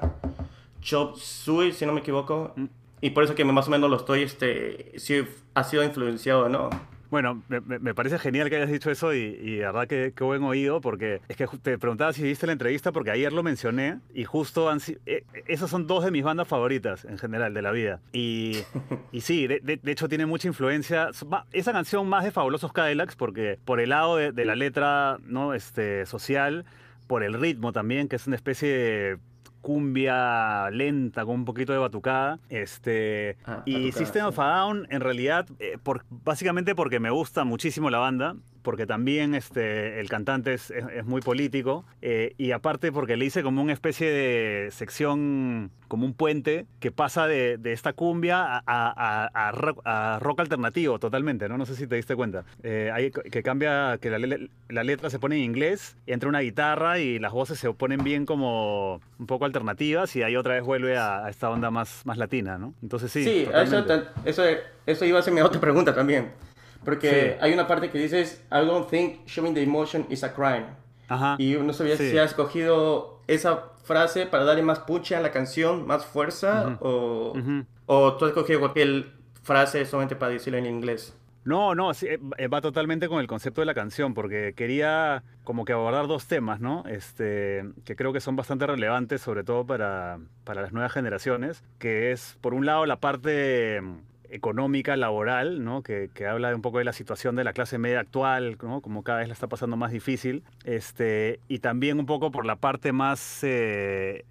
Chop 0.79 1.17
Suey, 1.17 1.71
si 1.71 1.87
no 1.87 1.93
me 1.93 2.01
equivoco. 2.01 2.53
Mm. 2.55 2.65
Y 3.01 3.09
por 3.11 3.23
eso 3.23 3.35
que 3.35 3.43
más 3.45 3.67
o 3.67 3.71
menos 3.71 3.89
lo 3.89 3.97
estoy, 3.97 4.23
este, 4.23 4.93
si 4.97 5.23
ha 5.53 5.63
sido 5.63 5.83
influenciado, 5.83 6.49
¿no? 6.49 6.69
Bueno, 7.09 7.41
me, 7.47 7.93
parece 7.93 8.19
genial 8.19 8.49
que 8.49 8.57
hayas 8.57 8.71
dicho 8.71 8.91
eso 8.91 9.13
y, 9.13 9.19
y 9.19 9.59
la 9.59 9.71
verdad 9.71 9.87
que, 9.87 10.13
qué 10.15 10.23
buen 10.23 10.43
oído, 10.43 10.81
porque 10.81 11.21
es 11.27 11.37
que 11.37 11.47
te 11.61 11.77
preguntaba 11.77 12.11
si 12.13 12.23
viste 12.23 12.45
la 12.45 12.53
entrevista, 12.53 12.91
porque 12.91 13.11
ayer 13.11 13.31
lo 13.31 13.43
mencioné 13.43 13.99
y 14.13 14.25
justo 14.25 14.69
han, 14.69 14.79
eh, 15.05 15.23
esas 15.47 15.69
son 15.69 15.87
dos 15.87 16.03
de 16.03 16.11
mis 16.11 16.23
bandas 16.23 16.47
favoritas 16.47 17.05
en 17.05 17.17
general 17.17 17.53
de 17.53 17.61
la 17.61 17.71
vida. 17.71 17.99
Y, 18.11 18.57
y 19.11 19.21
sí, 19.21 19.47
de, 19.47 19.79
hecho 19.85 20.09
tiene 20.09 20.25
mucha 20.25 20.47
influencia. 20.47 21.09
Esa 21.51 21.71
canción 21.71 22.07
más 22.07 22.23
de 22.23 22.31
Fabulosos 22.31 22.73
Cadillacs, 22.73 23.15
porque 23.15 23.57
por 23.63 23.79
el 23.79 23.89
lado 23.89 24.17
de, 24.17 24.31
de 24.31 24.45
la 24.45 24.55
letra 24.55 25.17
¿no? 25.25 25.53
este, 25.53 26.05
social, 26.05 26.65
por 27.07 27.23
el 27.23 27.33
ritmo 27.33 27.71
también, 27.71 28.07
que 28.09 28.17
es 28.17 28.27
una 28.27 28.35
especie 28.35 28.69
de 28.69 29.17
cumbia 29.67 30.69
lenta 30.71 31.25
con 31.25 31.35
un 31.35 31.43
poquito 31.43 31.73
de 31.73 31.79
batucada. 31.79 32.39
Este, 32.47 33.35
ah, 33.43 33.63
y 33.65 33.91
System 33.91 34.27
of 34.27 34.39
a 34.39 34.59
Down, 34.59 34.87
en 34.89 35.01
realidad, 35.01 35.45
eh, 35.59 35.77
por, 35.83 36.05
básicamente 36.09 36.73
porque 36.73 37.01
me 37.01 37.09
gusta 37.09 37.43
muchísimo 37.43 37.89
la 37.89 37.97
banda 37.97 38.37
porque 38.67 38.85
también 38.85 39.33
este, 39.33 40.01
el 40.01 40.09
cantante 40.09 40.53
es, 40.53 40.71
es, 40.71 41.05
muy 41.05 41.21
político 41.21 41.85
eh, 42.01 42.33
y 42.37 42.51
aparte 42.51 42.91
porque 42.91 43.15
le 43.15 43.23
hice 43.23 43.41
como 43.41 43.61
una 43.61 43.71
especie 43.71 44.11
de 44.11 44.71
sección, 44.71 45.71
como 45.87 46.05
un 46.05 46.13
puente 46.13 46.65
que 46.81 46.91
pasa 46.91 47.27
de, 47.27 47.57
de 47.57 47.71
esta 47.71 47.93
cumbia 47.93 48.43
a, 48.43 48.61
a, 48.67 49.29
a, 49.33 50.19
rock, 50.19 50.41
alternativo 50.41 50.99
totalmente, 50.99 51.47
¿no? 51.47 51.57
No 51.57 51.65
sé 51.65 51.77
si 51.77 51.87
te 51.87 51.95
diste 51.95 52.13
cuenta. 52.17 52.43
Eh, 52.61 52.91
hay, 52.93 53.09
que 53.09 53.41
cambia, 53.41 53.99
que 54.01 54.09
la, 54.09 54.19
la, 54.67 54.83
letra 54.83 55.09
se 55.09 55.17
pone 55.17 55.37
en 55.37 55.43
inglés, 55.43 55.95
entra 56.05 56.27
una 56.27 56.41
guitarra 56.41 56.99
y 56.99 57.19
las 57.19 57.31
voces 57.31 57.57
se 57.59 57.71
ponen 57.71 58.03
bien 58.03 58.25
como 58.25 58.99
un 59.17 59.27
poco 59.27 59.45
alternativas 59.45 60.13
y 60.17 60.23
ahí 60.23 60.35
otra 60.35 60.55
vez 60.55 60.63
vuelve 60.63 60.97
a, 60.97 61.29
esta 61.29 61.49
onda 61.49 61.71
más, 61.71 62.05
más 62.05 62.17
latina, 62.17 62.57
¿no? 62.57 62.73
Entonces 62.83 63.13
sí. 63.13 63.23
Sí, 63.23 63.47
eso, 63.63 63.85
eso, 64.25 64.43
eso 64.85 65.05
iba 65.05 65.19
a 65.19 65.21
ser 65.21 65.33
mi 65.33 65.39
otra 65.39 65.61
pregunta 65.61 65.95
también. 65.95 66.33
Porque 66.87 67.37
hay 67.41 67.51
una 67.51 67.67
parte 67.67 67.89
que 67.89 67.97
dices, 67.97 68.41
I 68.49 68.65
don't 68.65 68.89
think 68.89 69.25
showing 69.25 69.53
the 69.53 69.61
emotion 69.61 70.05
is 70.07 70.23
a 70.23 70.33
crime. 70.33 70.67
Ajá. 71.09 71.35
Y 71.37 71.57
no 71.57 71.73
sabía 71.73 71.97
si 71.97 72.17
has 72.17 72.29
escogido 72.29 73.19
esa 73.27 73.73
frase 73.83 74.25
para 74.25 74.45
darle 74.45 74.63
más 74.63 74.79
puche 74.79 75.13
a 75.13 75.19
la 75.19 75.31
canción, 75.31 75.85
más 75.85 76.05
fuerza, 76.05 76.77
o, 76.79 77.33
o 77.87 78.13
tú 78.13 78.23
has 78.23 78.29
escogido 78.29 78.61
cualquier 78.61 79.11
frase 79.43 79.85
solamente 79.85 80.15
para 80.15 80.31
decirlo 80.31 80.59
en 80.59 80.65
inglés. 80.65 81.13
No, 81.43 81.75
no, 81.75 81.93
sí, 81.93 82.07
eh, 82.07 82.47
va 82.47 82.61
totalmente 82.61 83.09
con 83.09 83.19
el 83.19 83.27
concepto 83.27 83.59
de 83.59 83.65
la 83.65 83.73
canción, 83.73 84.13
porque 84.13 84.53
quería 84.55 85.23
como 85.43 85.65
que 85.65 85.73
abordar 85.73 86.07
dos 86.07 86.25
temas, 86.25 86.61
¿no? 86.61 86.85
Este, 86.87 87.65
que 87.83 87.97
creo 87.97 88.13
que 88.13 88.21
son 88.21 88.37
bastante 88.37 88.65
relevantes, 88.65 89.21
sobre 89.21 89.43
todo 89.43 89.65
para, 89.65 90.19
para 90.45 90.61
las 90.61 90.71
nuevas 90.71 90.93
generaciones, 90.93 91.65
que 91.79 92.13
es, 92.13 92.37
por 92.39 92.53
un 92.53 92.65
lado, 92.65 92.85
la 92.85 93.01
parte 93.01 93.81
económica, 94.29 94.95
laboral, 94.97 95.63
¿no? 95.63 95.83
que, 95.83 96.09
que, 96.13 96.27
habla 96.27 96.53
un 96.55 96.61
poco 96.61 96.79
de 96.79 96.83
la 96.83 96.93
situación 96.93 97.35
de 97.35 97.43
la 97.43 97.53
clase 97.53 97.77
media 97.77 97.99
actual, 97.99 98.57
¿no? 98.61 98.81
como 98.81 99.03
cada 99.03 99.19
vez 99.19 99.27
la 99.27 99.33
está 99.33 99.47
pasando 99.47 99.77
más 99.77 99.91
difícil, 99.91 100.43
este, 100.63 101.39
y 101.47 101.59
también 101.59 101.99
un 101.99 102.05
poco 102.05 102.31
por 102.31 102.45
la 102.45 102.55
parte 102.55 102.91
más 102.91 103.39
eh, 103.43 104.25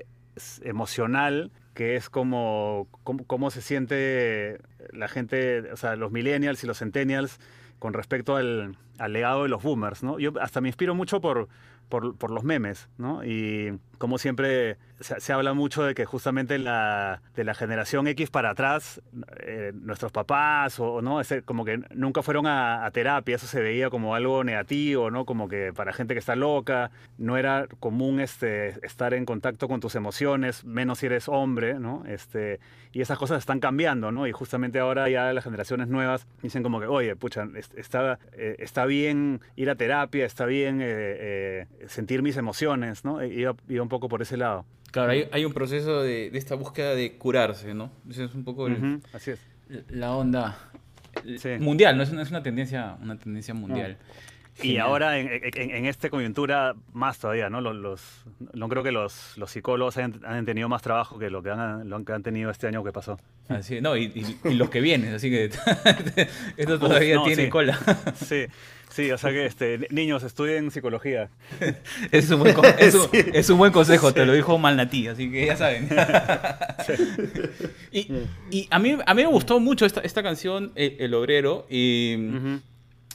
emocional, 0.62 1.50
que 1.74 1.96
es 1.96 2.08
como 2.08 2.88
cómo, 3.04 3.50
se 3.50 3.60
siente 3.60 4.58
la 4.92 5.08
gente, 5.08 5.70
o 5.72 5.76
sea, 5.76 5.94
los 5.96 6.10
millennials 6.10 6.64
y 6.64 6.66
los 6.66 6.78
centennials 6.78 7.38
con 7.78 7.92
respecto 7.92 8.36
al, 8.36 8.78
al 8.98 9.12
legado 9.12 9.42
de 9.42 9.50
los 9.50 9.62
boomers. 9.62 10.02
¿no? 10.02 10.18
Yo 10.18 10.32
hasta 10.40 10.62
me 10.62 10.68
inspiro 10.68 10.94
mucho 10.94 11.20
por, 11.20 11.48
por, 11.88 12.16
por 12.16 12.30
los 12.30 12.44
memes, 12.44 12.88
¿no? 12.98 13.24
Y 13.24 13.78
como 13.98 14.18
siempre 14.18 14.78
se, 15.00 15.32
habla 15.32 15.52
mucho 15.52 15.82
de 15.82 15.94
que 15.94 16.04
justamente 16.04 16.58
la, 16.58 17.20
de 17.34 17.44
la 17.44 17.54
generación 17.54 18.06
X 18.08 18.30
para 18.30 18.50
atrás, 18.50 19.02
eh, 19.40 19.72
nuestros 19.74 20.12
papás 20.12 20.80
o 20.80 21.02
no, 21.02 21.20
ese, 21.20 21.42
como 21.42 21.64
que 21.64 21.82
nunca 21.94 22.22
fueron 22.22 22.46
a, 22.46 22.88
terapia, 22.92 23.36
eso 23.36 23.46
se 23.46 23.60
veía 23.60 23.90
como 23.90 24.14
algo 24.14 24.42
negativo, 24.44 25.10
¿no? 25.10 25.26
Como 25.26 25.48
que 25.48 25.72
para 25.74 25.92
gente 25.92 26.14
que 26.14 26.20
está 26.20 26.36
loca, 26.36 26.90
no 27.18 27.36
era 27.36 27.66
común 27.80 28.20
este, 28.20 28.68
estar 28.86 29.12
en 29.12 29.26
contacto 29.26 29.68
con 29.68 29.80
tus 29.80 29.94
emociones, 29.96 30.64
menos 30.64 31.00
si 31.00 31.06
eres 31.06 31.28
hombre, 31.28 31.74
¿no? 31.78 32.04
Este, 32.06 32.60
y 32.92 33.02
esas 33.02 33.18
cosas 33.18 33.38
están 33.38 33.60
cambiando, 33.60 34.12
¿no? 34.12 34.26
Y 34.26 34.32
justamente 34.32 34.78
ahora 34.78 35.08
ya 35.10 35.32
las 35.32 35.44
generaciones 35.44 35.88
nuevas 35.88 36.26
dicen 36.42 36.62
como 36.62 36.80
que, 36.80 36.86
oye, 36.86 37.16
pucha, 37.16 37.46
está, 37.76 38.18
eh, 38.32 38.56
está 38.58 38.86
bien 38.86 39.40
ir 39.56 39.68
a 39.68 39.74
terapia, 39.74 40.24
está 40.24 40.46
bien 40.46 40.78
eh, 40.80 41.66
sentir 41.86 42.22
mis 42.22 42.36
emociones, 42.38 43.04
¿no? 43.04 43.22
Iba, 43.22 43.54
iba 43.68 43.82
un 43.82 43.88
poco 43.90 44.08
por 44.08 44.22
ese 44.22 44.38
lado. 44.38 44.64
Claro, 44.96 45.28
hay, 45.30 45.44
un 45.44 45.52
proceso 45.52 46.00
de, 46.00 46.30
esta 46.32 46.54
búsqueda 46.54 46.94
de 46.94 47.18
curarse, 47.18 47.74
¿no? 47.74 47.92
Ese 48.08 48.24
es 48.24 48.34
un 48.34 48.44
poco 48.44 48.66
Así 49.12 49.32
es. 49.32 49.40
la 49.90 50.16
onda 50.16 50.58
mundial, 51.60 51.98
no 51.98 52.02
es 52.02 52.10
una, 52.10 52.22
es 52.22 52.30
una, 52.30 52.42
tendencia, 52.42 52.96
una 53.02 53.18
tendencia 53.18 53.52
mundial. 53.52 53.98
Y 54.62 54.78
ahora 54.78 55.18
en, 55.18 55.28
en, 55.52 55.84
esta 55.84 56.08
coyuntura 56.08 56.74
más 56.94 57.18
todavía, 57.18 57.50
¿no? 57.50 57.60
Los, 57.60 58.24
no 58.54 58.70
creo 58.70 58.82
que 58.82 58.90
los, 58.90 59.36
los 59.36 59.50
psicólogos 59.50 59.98
han, 59.98 60.46
tenido 60.46 60.70
más 60.70 60.80
trabajo 60.80 61.18
que 61.18 61.28
lo 61.28 61.42
que 61.42 61.50
han, 61.50 61.90
lo 61.90 62.02
que 62.02 62.12
han 62.14 62.22
tenido 62.22 62.50
este 62.50 62.66
año 62.66 62.82
que 62.82 62.90
pasó. 62.90 63.18
Así, 63.48 63.82
no, 63.82 63.98
y, 63.98 64.36
y, 64.44 64.54
los 64.54 64.70
que 64.70 64.80
vienen, 64.80 65.12
así 65.12 65.28
que 65.28 65.50
esto 66.56 66.78
todavía 66.78 67.22
tiene 67.22 67.50
cola. 67.50 67.78
Sí, 68.14 68.46
Sí, 68.96 69.10
o 69.10 69.18
sea 69.18 69.30
que 69.30 69.44
este, 69.44 69.88
niños, 69.90 70.22
estudien 70.22 70.70
psicología. 70.70 71.28
es, 72.10 72.30
un 72.30 72.38
buen, 72.40 72.56
es, 72.78 73.50
un, 73.50 73.58
buen 73.58 73.70
consejo, 73.70 74.14
te 74.14 74.24
lo 74.24 74.32
dijo 74.32 74.56
Malnati, 74.56 75.08
así 75.08 75.30
que 75.30 75.44
ya 75.44 75.54
saben. 75.54 75.86
y, 77.92 78.10
y 78.50 78.66
a, 78.70 78.78
mí, 78.78 78.96
a 79.04 79.12
mí 79.12 79.22
me 79.22 79.28
gustó 79.28 79.60
mucho 79.60 79.84
esta, 79.84 80.00
esta 80.00 80.22
canción, 80.22 80.72
El, 80.76 81.12
Obrero, 81.12 81.66
y, 81.68 82.16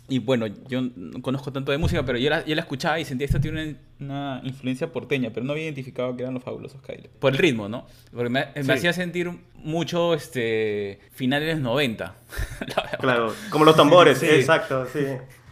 y 0.07 0.19
bueno, 0.19 0.45
yo 0.67 0.83
no 0.95 1.19
conozco 1.23 1.51
tanto 1.51 1.71
de 1.71 1.79
música, 1.79 2.05
pero 2.05 2.19
yo 2.19 2.29
la, 2.29 2.45
yo 2.45 2.53
la 2.53 2.61
escuchaba 2.61 2.99
y 2.99 3.05
sentía 3.05 3.25
que 3.25 3.33
esto 3.33 3.41
tiene 3.41 3.77
una, 3.99 4.39
influencia 4.43 4.93
porteña, 4.93 5.31
pero 5.33 5.47
no 5.47 5.53
había 5.53 5.63
identificado 5.63 6.15
que 6.15 6.21
eran 6.21 6.35
los 6.35 6.43
fabulosos 6.43 6.79
Kyle. 6.83 7.09
Por 7.17 7.31
el 7.31 7.39
ritmo, 7.39 7.67
¿no? 7.69 7.87
Porque 8.13 8.29
me, 8.29 8.71
hacía 8.71 8.93
sentir 8.93 9.31
mucho 9.55 10.13
este, 10.13 10.99
finales 11.11 11.59
90. 11.59 12.13
claro, 12.99 13.33
como 13.49 13.65
los 13.65 13.75
tambores, 13.75 14.21
exacto, 14.21 14.85
sí. 14.93 15.07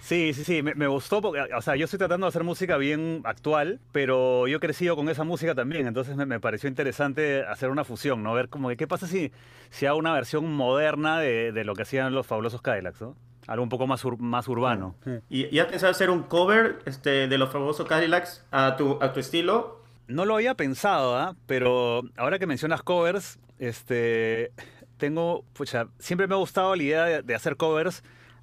Sí, 0.09 0.33
sí, 0.33 0.43
sí, 0.43 0.63
me, 0.63 0.87
gustó 0.87 1.21
porque, 1.21 1.39
o 1.55 1.61
sea, 1.61 1.75
yo 1.75 1.85
estoy 1.85 1.99
tratando 1.99 2.25
de 2.25 2.29
hacer 2.29 2.43
música 2.43 2.77
bien 2.77 3.21
actual, 3.25 3.79
pero 3.91 4.47
yo 4.47 4.57
he 4.57 4.59
crecido 4.59 4.95
con 4.95 5.07
esa 5.07 5.23
música 5.23 5.53
también, 5.53 5.85
entonces 5.85 6.15
me, 6.15 6.39
pareció 6.39 6.67
interesante 6.67 7.43
hacer 7.43 7.69
una 7.69 7.83
fusión, 7.83 8.23
¿no? 8.23 8.33
Ver 8.33 8.49
como 8.49 8.69
que 8.69 8.75
qué 8.75 8.87
pasa 8.87 9.05
si, 9.05 9.31
si 9.69 9.85
hago 9.85 9.99
una 9.99 10.11
versión 10.11 10.51
moderna 10.51 11.19
de, 11.19 11.51
de 11.51 11.63
lo 11.63 11.75
que 11.75 11.83
hacían 11.83 12.11
los 12.11 12.25
fabulosos 12.25 12.59
Cadillacs, 12.63 13.01
¿no? 13.01 13.15
Algo 13.45 13.61
un 13.61 13.69
poco 13.69 13.85
más, 13.85 14.03
más 14.17 14.47
urbano. 14.47 14.95
¿Y, 15.29 15.45
¿Y 15.55 15.59
has 15.59 15.67
pensado 15.67 15.91
hacer 15.91 16.09
un 16.09 16.23
cover 16.23 16.79
este, 16.87 17.27
de 17.27 17.37
los 17.37 17.51
fabulosos 17.51 17.87
Cadillacs 17.87 18.43
a 18.49 18.77
tu, 18.77 18.97
a 19.03 19.13
tu 19.13 19.19
estilo? 19.19 19.83
No 20.07 20.25
lo 20.25 20.33
había 20.33 20.55
pensado, 20.55 21.15
¿ah? 21.17 21.35
pero 21.45 22.01
ahora 22.17 22.39
que 22.39 22.47
mencionas 22.47 22.81
covers, 22.81 23.37
este, 23.59 24.53
tengo, 24.97 25.45
pucha, 25.53 25.85
siempre 25.99 26.25
me 26.25 26.33
ha 26.33 26.39
gustado 26.39 26.75
la 26.75 26.81
idea 26.81 27.21
de 27.21 27.35
hacer 27.35 27.57
covers 27.57 28.01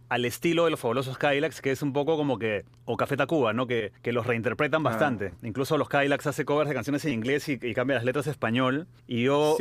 al 0.09 0.25
estilo 0.25 0.65
de 0.65 0.71
los 0.71 0.81
fabulosos 0.81 1.19
Kylax, 1.19 1.61
que 1.61 1.71
es 1.71 1.83
un 1.83 1.93
poco 1.93 2.17
como 2.17 2.39
que, 2.39 2.65
o 2.85 2.97
Café 2.97 3.17
Tacuba, 3.17 3.53
¿no? 3.53 3.67
Que, 3.67 3.93
que 4.03 4.13
los 4.13 4.27
reinterpretan 4.27 4.81
ah. 4.83 4.91
bastante. 4.91 5.33
Incluso 5.43 5.77
los 5.79 5.89
Kylax 5.89 6.27
hace 6.27 6.45
covers 6.45 6.69
de 6.69 6.75
canciones 6.75 7.05
en 7.05 7.13
inglés 7.13 7.49
y, 7.49 7.59
cambia 7.75 7.97
las 7.97 8.05
letras 8.05 8.27
a 8.29 8.31
español. 8.31 8.87
Y 9.07 9.25
yo 9.25 9.57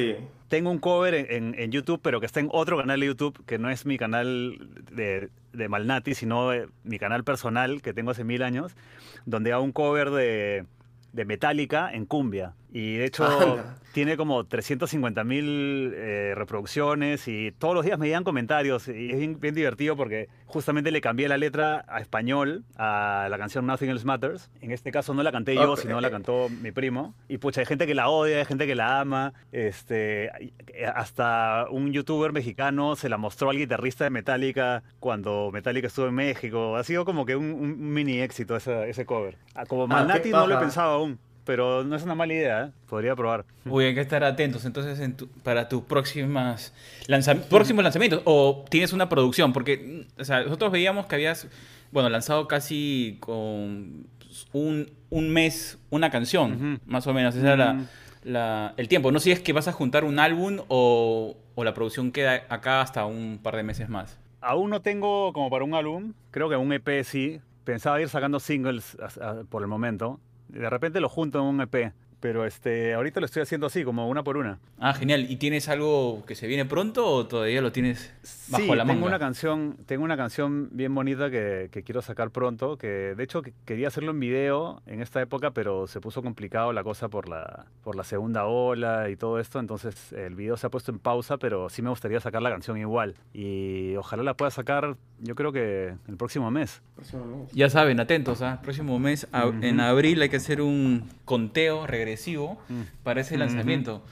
tengo 0.47 0.69
un 0.69 0.79
cover 0.79 1.15
en, 1.15 1.55
en, 1.57 1.71
YouTube, 1.71 1.99
pero 2.01 2.19
que 2.19 2.25
está 2.25 2.39
en 2.39 2.49
otro 2.51 2.77
canal 2.77 2.99
de 2.99 3.07
YouTube, 3.07 3.43
que 3.45 3.57
no 3.57 3.69
es 3.69 3.85
mi 3.85 3.97
canal 3.97 4.57
de, 4.91 5.29
de 5.53 5.69
Malnati, 5.69 6.13
sino 6.13 6.51
mi 6.83 6.99
canal 6.99 7.23
personal, 7.23 7.81
que 7.81 7.93
tengo 7.93 8.11
hace 8.11 8.23
mil 8.23 8.43
años, 8.43 8.75
donde 9.25 9.51
hago 9.51 9.63
un 9.63 9.71
cover 9.71 10.11
de, 10.11 10.65
de 11.13 11.25
Metallica 11.25 11.89
en 11.91 12.05
cumbia. 12.05 12.53
Y 12.75 12.97
de 12.97 13.05
hecho 13.05 13.63
tiene 13.93 14.17
como 14.17 14.43
350 14.43 15.23
mil 15.23 15.93
eh, 15.95 16.33
reproducciones 16.35 17.25
y 17.29 17.53
todos 17.53 17.73
los 17.73 17.85
días 17.85 17.97
me 17.97 18.07
llegan 18.07 18.25
comentarios 18.25 18.89
y 18.89 19.11
es 19.11 19.39
bien, 19.39 19.55
divertido 19.55 19.95
porque 19.95 20.27
justamente 20.45 20.91
le 20.91 20.99
cambié 20.99 21.29
la 21.29 21.37
letra 21.37 21.85
a 21.87 22.01
español 22.01 22.65
a 22.75 23.29
la 23.31 23.37
canción 23.37 23.65
Nothing 23.65 23.91
Else 23.91 24.05
Matters. 24.05 24.51
En 24.59 24.71
este 24.71 24.91
caso 24.91 25.13
no 25.13 25.23
la 25.23 25.31
canté 25.31 25.55
yo, 25.55 25.77
sino 25.77 26.01
la 26.01 26.11
cantó 26.11 26.49
mi 26.49 26.73
primo. 26.73 27.15
Y 27.29 27.37
pucha, 27.37 27.61
hay 27.61 27.65
gente 27.65 27.87
que 27.87 27.95
la 27.95 28.09
odia, 28.09 28.39
hay 28.39 28.45
gente 28.45 28.67
que 28.67 28.75
la 28.75 28.99
ama. 28.99 29.31
Este, 29.53 30.29
hasta 30.93 31.67
un 31.69 31.93
youtuber 31.93 32.33
mexicano 32.33 32.97
se 32.97 33.07
la 33.07 33.17
mostró 33.17 33.51
al 33.51 33.57
guitarrista 33.57 34.03
de 34.03 34.09
Metallica 34.09 34.83
cuando 34.99 35.49
Metallica 35.53 35.87
estuvo 35.87 36.07
en 36.07 36.15
México. 36.15 36.75
Ha 36.75 36.83
sido 36.83 37.05
como 37.05 37.25
que 37.25 37.37
un, 37.37 37.93
mini 37.93 38.19
éxito 38.19 38.57
ese, 38.57 38.89
ese 38.89 39.05
cover. 39.05 39.37
Ah, 39.53 39.65
como 39.65 39.83
ah, 39.83 39.87
Manati 39.87 40.31
no 40.31 40.45
lo 40.45 40.55
he 40.55 40.59
pensado 40.59 40.91
aún. 40.91 41.19
Pero 41.45 41.83
no 41.83 41.95
es 41.95 42.03
una 42.03 42.15
mala 42.15 42.33
idea, 42.33 42.65
¿eh? 42.65 42.71
podría 42.89 43.15
probar. 43.15 43.45
Uy, 43.65 43.85
hay 43.85 43.93
que 43.93 44.01
estar 44.01 44.23
atentos 44.23 44.65
entonces 44.65 44.99
en 44.99 45.15
para 45.43 45.69
tus 45.69 45.83
próximas 45.83 46.73
próximos 47.49 47.83
lanzamientos. 47.83 48.21
O 48.25 48.65
tienes 48.69 48.91
una 48.93 49.07
producción, 49.07 49.53
porque 49.53 50.07
o 50.17 50.25
sea, 50.25 50.41
nosotros 50.43 50.71
veíamos 50.71 51.05
que 51.05 51.15
habías, 51.15 51.47
bueno, 51.91 52.09
lanzado 52.09 52.47
casi 52.47 53.17
con 53.19 54.07
un, 54.51 54.91
un 55.09 55.29
mes 55.29 55.77
una 55.89 56.09
canción, 56.09 56.81
más 56.85 57.07
o 57.07 57.13
menos. 57.13 57.35
Ese 57.35 57.47
era 57.47 57.77
la, 58.23 58.73
el 58.77 58.87
tiempo. 58.87 59.11
No 59.11 59.19
sé 59.19 59.25
si 59.25 59.31
es 59.31 59.39
que 59.39 59.53
vas 59.53 59.67
a 59.67 59.71
juntar 59.71 60.03
un 60.03 60.19
álbum 60.19 60.59
o, 60.67 61.37
o 61.53 61.63
la 61.63 61.73
producción 61.73 62.11
queda 62.11 62.43
acá 62.49 62.81
hasta 62.81 63.05
un 63.05 63.39
par 63.41 63.55
de 63.55 63.63
meses 63.63 63.87
más. 63.87 64.17
Aún 64.41 64.69
no 64.69 64.81
tengo 64.81 65.31
como 65.33 65.49
para 65.49 65.63
un 65.63 65.73
álbum, 65.73 66.13
creo 66.31 66.49
que 66.49 66.55
un 66.55 66.73
EP 66.73 67.03
sí. 67.03 67.39
Pensaba 67.63 67.99
ir 67.99 68.09
sacando 68.09 68.39
singles 68.39 68.95
por 69.49 69.63
el 69.63 69.67
momento. 69.67 70.19
De 70.47 70.69
repente 70.69 70.99
lo 70.99 71.09
junto 71.09 71.39
en 71.39 71.45
un 71.45 71.61
EP. 71.61 71.93
Pero 72.25 72.43
este, 72.43 72.95
ahorita 72.95 73.19
lo 73.19 73.27
estoy 73.27 73.43
haciendo 73.43 73.67
así, 73.67 73.83
como 73.83 74.09
una 74.09 74.23
por 74.23 74.35
una. 74.35 74.57
Ah, 74.79 74.95
genial. 74.95 75.29
¿Y 75.29 75.35
tienes 75.35 75.69
algo 75.69 76.25
que 76.25 76.33
se 76.33 76.47
viene 76.47 76.65
pronto 76.65 77.05
o 77.05 77.27
todavía 77.27 77.61
lo 77.61 77.71
tienes 77.71 78.11
bajo 78.47 78.73
la 78.73 78.83
manga? 78.83 78.95
Tengo 78.95 79.05
una 79.05 79.19
canción, 79.19 79.77
tengo 79.85 80.03
una 80.03 80.17
canción 80.17 80.69
bien 80.71 80.95
bonita 80.95 81.29
que, 81.29 81.69
quiero 81.85 82.01
sacar 82.01 82.31
pronto, 82.31 82.79
que 82.79 83.13
de 83.13 83.23
hecho 83.23 83.43
quería 83.65 83.89
hacerlo 83.89 84.09
en 84.09 84.19
video 84.19 84.81
en 84.87 85.03
esta 85.03 85.21
época, 85.21 85.51
pero 85.51 85.85
se 85.85 86.01
puso 86.01 86.23
complicado 86.23 86.73
la 86.73 86.83
cosa 86.83 87.09
por 87.09 87.29
la, 87.29 87.67
por 87.83 87.95
la 87.95 88.03
segunda 88.03 88.45
ola 88.45 89.07
y 89.11 89.17
todo 89.17 89.39
esto, 89.39 89.59
entonces 89.59 90.11
el 90.13 90.33
video 90.33 90.57
se 90.57 90.65
ha 90.65 90.71
puesto 90.71 90.91
en 90.91 90.97
pausa, 90.97 91.37
pero 91.37 91.69
sí 91.69 91.83
me 91.83 91.91
gustaría 91.91 92.19
sacar 92.21 92.41
la 92.41 92.49
canción 92.49 92.79
igual. 92.79 93.13
Y 93.35 93.95
ojalá 93.97 94.23
la 94.23 94.33
pueda 94.33 94.49
sacar, 94.49 94.95
yo 95.19 95.35
creo 95.35 95.51
que 95.51 95.93
el 96.07 96.17
próximo 96.17 96.49
mes. 96.49 96.81
Ya 97.53 97.69
saben, 97.69 97.99
atentos, 97.99 98.41
¿ah? 98.41 98.61
Próximo 98.63 98.97
mes, 98.97 99.27
en 99.61 99.79
abril 99.79 100.23
hay 100.23 100.29
que 100.29 100.37
hacer 100.37 100.59
un 100.59 101.07
conteo 101.23 101.85
Mm. 102.69 102.81
para 103.03 103.21
ese 103.21 103.37
lanzamiento. 103.37 104.03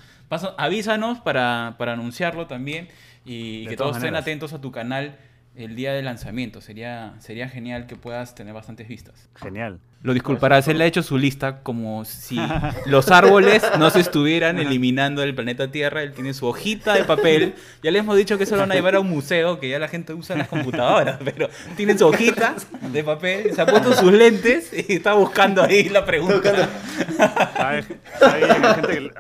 avísanos 0.58 1.20
para, 1.20 1.76
para, 1.78 1.94
anunciarlo 1.94 2.48
también 2.48 2.90
y 3.26 3.68
que 3.68 3.78
todos 3.78 3.98
estén 3.98 4.16
atentos 4.16 4.54
a 4.54 4.62
tu 4.62 4.72
canal 4.72 5.18
el 5.56 5.76
día 5.76 5.94
de 5.94 6.02
lanzamiento. 6.02 6.62
Sería, 6.62 7.14
sería 7.20 7.50
genial 7.50 7.88
que 7.88 7.96
puedas 7.96 8.36
tener 8.36 8.54
bastantes 8.54 8.88
vistas. 8.88 9.30
Genial. 9.36 9.80
Lo 10.02 10.14
disculparás, 10.14 10.68
él 10.68 10.82
ha 10.82 10.86
hecho 10.86 11.02
su 11.02 11.18
lista 11.18 11.64
como 11.64 12.04
si 12.04 12.38
los 12.86 13.10
árboles 13.10 13.64
no 13.80 13.90
se 13.90 14.02
estuvieran 14.02 14.60
eliminando 14.60 15.22
del 15.22 15.34
planeta 15.34 15.72
Tierra. 15.72 16.04
Él 16.04 16.12
tiene 16.12 16.34
su 16.34 16.46
hojita 16.46 16.94
de 16.96 17.06
papel. 17.06 17.56
Ya 17.82 17.92
le 17.92 18.00
hemos 18.00 18.18
dicho 18.18 18.38
que 18.38 18.44
eso 18.44 18.56
lo 18.56 18.62
van 18.62 18.72
a 18.74 18.76
llevar 18.76 18.96
a 18.96 19.00
un 19.00 19.10
museo, 19.10 19.60
que 19.60 19.70
ya 19.70 19.80
la 19.80 19.88
gente 19.88 20.14
usa 20.14 20.36
las 20.36 20.50
computadoras, 20.50 21.20
pero 21.24 21.50
tiene 21.78 21.98
su 21.98 22.06
hojita 22.06 22.56
de 22.92 23.04
papel, 23.04 23.54
se 23.54 23.62
ha 23.62 23.66
puesto 23.66 23.94
sus 23.94 24.12
lentes 24.12 24.72
y 24.74 24.94
está 24.94 25.14
buscando 25.14 25.64
ahí 25.64 25.88
la 25.88 26.04
pregunta. 26.04 26.70
Hay, 27.56 27.84
gente 27.84 28.88
que, 28.88 29.12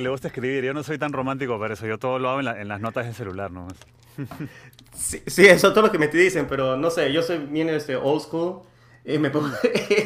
le 0.00 0.08
gusta 0.08 0.28
escribir. 0.28 0.64
Yo 0.64 0.74
no 0.74 0.82
soy 0.82 0.98
tan 0.98 1.12
romántico 1.12 1.58
para 1.58 1.74
eso. 1.74 1.86
Yo 1.86 1.98
todo 1.98 2.18
lo 2.18 2.30
hago 2.30 2.40
en, 2.40 2.68
las 2.68 2.80
notas 2.80 3.06
del 3.06 3.14
celular 3.14 3.50
nomás. 3.50 3.74
Sí, 4.94 5.22
sí, 5.26 5.46
eso 5.46 5.68
es 5.68 5.74
todo 5.74 5.82
lo 5.82 5.92
que 5.92 5.98
me 5.98 6.08
dicen, 6.08 6.46
pero 6.48 6.76
no 6.76 6.90
sé, 6.90 7.12
yo 7.12 7.22
soy 7.22 7.38
bien 7.38 7.70
este 7.70 7.96
old 7.96 8.20
school 8.20 8.60
y 9.04 9.16
me 9.18 9.30
pongo, 9.30 9.48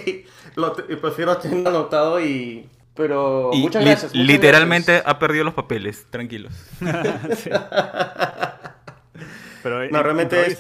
lo, 0.55 0.75
prefiero 0.75 1.37
tener 1.39 1.67
anotado 1.67 2.21
y... 2.21 2.69
Pero 2.95 3.51
muchas 3.53 3.85
gracias. 3.85 4.15
literalmente 4.15 5.03
ha 5.05 5.19
perdido 5.19 5.45
los 5.45 5.53
papeles, 5.53 6.07
tranquilos. 6.09 6.55
Pero 9.63 9.91
no, 9.91 10.03
realmente 10.03 10.57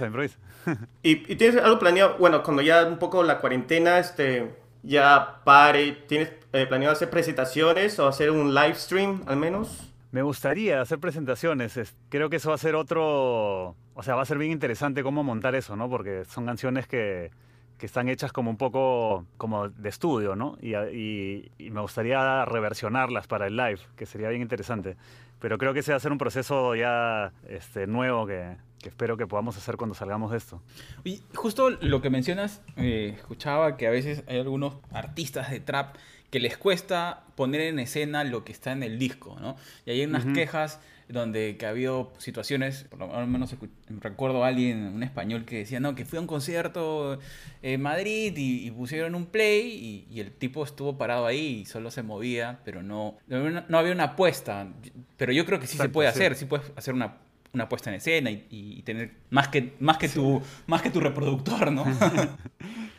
Y, 1.02 1.32
y, 1.32 1.36
tienes 1.36 1.62
algo 1.62 1.78
planeado, 1.78 2.16
bueno, 2.18 2.42
cuando 2.42 2.60
ya 2.60 2.84
un 2.84 2.98
poco 2.98 3.22
la 3.22 3.38
cuarentena 3.38 4.00
este, 4.00 4.54
ya 4.82 5.40
pare, 5.44 5.92
¿tienes 6.08 6.30
eh, 6.56 6.66
planeado 6.66 6.92
hacer 6.92 7.10
presentaciones 7.10 7.98
o 7.98 8.08
hacer 8.08 8.30
un 8.30 8.54
live 8.54 8.74
stream 8.74 9.22
al 9.26 9.36
menos? 9.36 9.92
Me 10.12 10.22
gustaría 10.22 10.80
hacer 10.80 10.98
presentaciones. 10.98 11.94
Creo 12.08 12.30
que 12.30 12.36
eso 12.36 12.48
va 12.48 12.54
a 12.54 12.58
ser 12.58 12.74
otro. 12.74 13.76
O 13.94 14.02
sea, 14.02 14.14
va 14.14 14.22
a 14.22 14.26
ser 14.26 14.38
bien 14.38 14.52
interesante 14.52 15.02
cómo 15.02 15.22
montar 15.22 15.54
eso, 15.54 15.76
¿no? 15.76 15.90
Porque 15.90 16.24
son 16.24 16.46
canciones 16.46 16.86
que, 16.86 17.30
que 17.78 17.86
están 17.86 18.08
hechas 18.08 18.32
como 18.32 18.50
un 18.50 18.56
poco 18.56 19.26
como 19.36 19.68
de 19.68 19.88
estudio, 19.88 20.36
¿no? 20.36 20.56
Y, 20.60 20.74
y, 20.74 21.70
me 21.70 21.80
gustaría 21.80 22.44
reversionarlas 22.44 23.26
para 23.26 23.46
el 23.46 23.56
live, 23.56 23.80
que 23.96 24.06
sería 24.06 24.28
bien 24.28 24.42
interesante. 24.42 24.96
Pero 25.38 25.58
creo 25.58 25.74
que 25.74 25.80
ese 25.80 25.92
va 25.92 25.96
a 25.96 26.00
ser 26.00 26.12
un 26.12 26.18
proceso 26.18 26.74
ya 26.74 27.32
este, 27.48 27.86
nuevo 27.86 28.26
que, 28.26 28.56
que 28.86 28.90
espero 28.90 29.16
que 29.16 29.26
podamos 29.26 29.56
hacer 29.56 29.76
cuando 29.76 29.96
salgamos 29.96 30.30
de 30.30 30.36
esto. 30.36 30.62
Y 31.02 31.20
justo 31.34 31.70
lo 31.70 32.00
que 32.00 32.08
mencionas, 32.08 32.62
eh, 32.76 33.14
escuchaba 33.16 33.76
que 33.76 33.88
a 33.88 33.90
veces 33.90 34.22
hay 34.28 34.38
algunos 34.38 34.76
artistas 34.92 35.50
de 35.50 35.58
trap 35.58 35.96
que 36.30 36.38
les 36.38 36.56
cuesta 36.56 37.24
poner 37.34 37.62
en 37.62 37.80
escena 37.80 38.22
lo 38.22 38.44
que 38.44 38.52
está 38.52 38.70
en 38.70 38.84
el 38.84 38.96
disco, 39.00 39.36
¿no? 39.40 39.56
Y 39.86 39.90
hay 39.90 40.04
unas 40.04 40.24
quejas 40.26 40.78
donde 41.08 41.56
que 41.56 41.66
ha 41.66 41.70
habido 41.70 42.12
situaciones, 42.18 42.84
por 42.84 43.00
lo 43.00 43.26
menos 43.26 43.56
recuerdo 43.88 44.44
a 44.44 44.48
alguien, 44.48 44.84
un 44.86 45.02
español, 45.02 45.44
que 45.44 45.58
decía, 45.58 45.80
no, 45.80 45.96
que 45.96 46.04
fui 46.04 46.18
a 46.18 46.20
un 46.20 46.28
concierto 46.28 47.18
en 47.62 47.82
Madrid 47.82 48.34
y, 48.36 48.70
pusieron 48.70 49.16
un 49.16 49.26
play 49.26 50.06
y, 50.10 50.20
el 50.20 50.30
tipo 50.30 50.62
estuvo 50.62 50.96
parado 50.96 51.26
ahí 51.26 51.60
y 51.62 51.64
solo 51.64 51.90
se 51.90 52.04
movía, 52.04 52.60
pero 52.64 52.84
no, 52.84 53.18
no, 53.26 53.78
había 53.78 53.92
una 53.92 54.04
apuesta. 54.04 54.68
Pero 55.16 55.32
yo 55.32 55.44
creo 55.44 55.58
que 55.58 55.66
sí 55.66 55.76
se 55.76 55.88
puede 55.88 56.08
hacer, 56.08 56.36
sí 56.36 56.44
puedes 56.44 56.70
hacer 56.76 56.94
una, 56.94 57.25
una 57.56 57.68
puesta 57.68 57.90
en 57.90 57.96
escena 57.96 58.30
y, 58.30 58.82
tener 58.82 59.12
más 59.30 59.48
que, 59.48 59.74
más, 59.80 59.96
que 59.98 60.08
tu, 60.08 60.40
más 60.66 60.82
que 60.82 60.90
tu 60.90 61.00
reproductor, 61.00 61.72
¿no? 61.72 61.84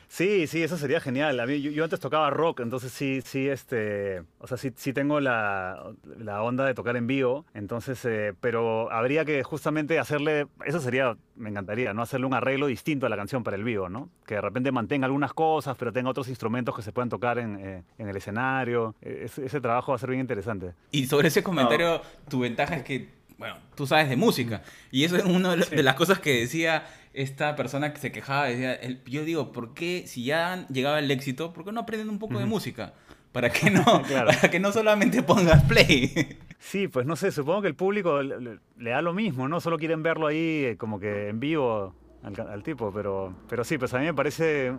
Sí, 0.10 0.48
sí, 0.48 0.64
eso 0.64 0.78
sería 0.78 1.02
genial. 1.02 1.40
A 1.40 1.46
mí, 1.46 1.62
yo, 1.62 1.84
antes 1.84 2.00
tocaba 2.00 2.30
rock, 2.30 2.62
entonces 2.62 2.92
sí, 2.92 3.22
sí, 3.22 3.50
este, 3.50 4.24
o 4.40 4.48
sea, 4.48 4.58
sí, 4.58 4.72
sí 4.76 4.94
tengo 4.94 5.20
la, 5.20 5.92
la, 6.18 6.42
onda 6.44 6.66
de 6.66 6.74
tocar 6.74 6.96
en 6.96 7.08
vivo, 7.08 7.46
entonces, 7.54 8.04
eh, 8.06 8.34
pero 8.40 8.90
habría 8.92 9.26
que 9.26 9.44
justamente 9.44 10.00
hacerle, 10.00 10.48
eso 10.66 10.80
sería, 10.80 11.18
me 11.36 11.50
encantaría, 11.50 11.94
¿no? 11.94 12.02
Hacerle 12.02 12.26
un 12.26 12.34
arreglo 12.34 12.68
distinto 12.68 13.06
a 13.06 13.10
la 13.10 13.18
canción 13.18 13.44
para 13.44 13.58
el 13.58 13.66
vivo, 13.66 13.90
¿no? 13.90 14.10
Que 14.26 14.36
de 14.36 14.42
repente 14.42 14.72
mantenga 14.72 15.06
algunas 15.06 15.34
cosas, 15.34 15.76
pero 15.78 15.92
tenga 15.92 16.10
otros 16.10 16.30
instrumentos 16.30 16.74
que 16.74 16.82
se 16.82 16.94
puedan 16.94 17.10
tocar 17.10 17.38
en, 17.38 17.60
eh, 17.60 17.84
en 17.98 18.08
el 18.08 18.16
escenario. 18.16 18.96
E, 19.02 19.26
ese, 19.26 19.60
trabajo 19.60 19.92
va 19.92 19.98
a 19.98 20.00
ser 20.00 20.10
bien 20.10 20.22
interesante. 20.22 20.72
Y 20.92 21.08
sobre 21.08 21.28
ese 21.28 21.44
comentario, 21.44 22.02
tu 22.30 22.40
ventaja 22.40 22.78
es 22.78 22.84
que, 22.84 23.17
bueno, 23.38 23.56
tú 23.76 23.86
sabes 23.86 24.10
de 24.10 24.16
música, 24.16 24.64
y 24.92 25.04
eso 25.04 25.18
es 25.18 25.26
una 25.26 25.56
de 25.56 25.84
las 25.84 25.96
cosas 25.96 26.20
que 26.20 26.40
decía 26.42 26.86
esta 27.14 27.56
persona 27.56 27.94
que 27.94 28.00
se 28.00 28.12
quejaba, 28.12 28.46
decía, 28.46 28.80
yo 29.06 29.26
digo, 29.26 29.52
¿por 29.52 29.74
qué 29.74 30.04
si 30.08 30.24
ya 30.24 30.68
llegaba 30.70 31.00
el 31.00 31.10
éxito, 31.10 31.54
por 31.54 31.66
qué 31.66 31.72
no 31.72 31.82
aprenden 31.82 32.10
un 32.10 32.20
poco 32.20 32.40
de 32.40 32.46
música? 32.46 32.94
Para 33.32 33.50
que 33.50 33.70
no, 33.70 33.84
para 34.10 34.50
que 34.50 34.60
no 34.60 34.72
solamente 34.72 35.22
pongas 35.24 35.64
play. 35.64 36.40
Sí, 36.60 36.88
pues 36.88 37.06
no 37.06 37.16
sé, 37.16 37.32
supongo 37.32 37.62
que 37.62 37.68
el 37.68 37.76
público 37.76 38.22
le, 38.22 38.60
da 38.78 39.02
lo 39.02 39.14
mismo, 39.14 39.48
¿no? 39.48 39.60
Solo 39.60 39.78
quieren 39.78 40.02
verlo 40.04 40.28
ahí 40.28 40.66
eh, 40.66 40.78
como 40.78 41.00
que 41.00 41.30
en 41.30 41.40
vivo 41.40 41.94
al, 42.24 42.64
tipo, 42.64 42.92
pero, 42.92 43.34
pero 43.48 43.64
sí, 43.64 43.78
pues 43.78 43.94
a 43.94 44.00
mí 44.00 44.06
me 44.06 44.14
parece 44.14 44.74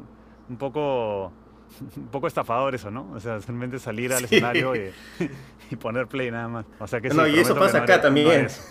un 0.49 0.57
poco 0.57 1.33
un 1.97 2.09
poco 2.09 2.27
estafador 2.27 2.75
eso, 2.75 2.91
¿no? 2.91 3.11
O 3.13 3.21
sea, 3.21 3.41
simplemente 3.41 3.79
salir 3.79 4.13
al 4.13 4.25
escenario 4.25 4.75
y, 5.71 5.77
poner 5.77 6.07
play 6.07 6.31
nada 6.31 6.49
más. 6.49 6.67
O 6.79 6.87
sea 6.87 7.01
que 7.01 7.09
No, 7.11 7.27
y 7.27 7.39
eso 7.39 7.55
pasa 7.55 7.79
acá 7.83 8.01
también. 8.01 8.49
sí. 8.51 8.67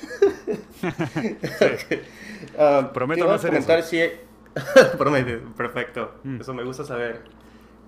Uh, 2.58 2.92
Prometo 2.94 3.26
no 3.26 3.32
hacer 3.32 3.54
eso. 3.56 3.82
Si... 3.84 4.00
perfecto. 5.56 6.16
Mm. 6.24 6.42
Eso 6.42 6.54
me 6.54 6.64
gusta 6.64 6.84
saber. 6.84 7.24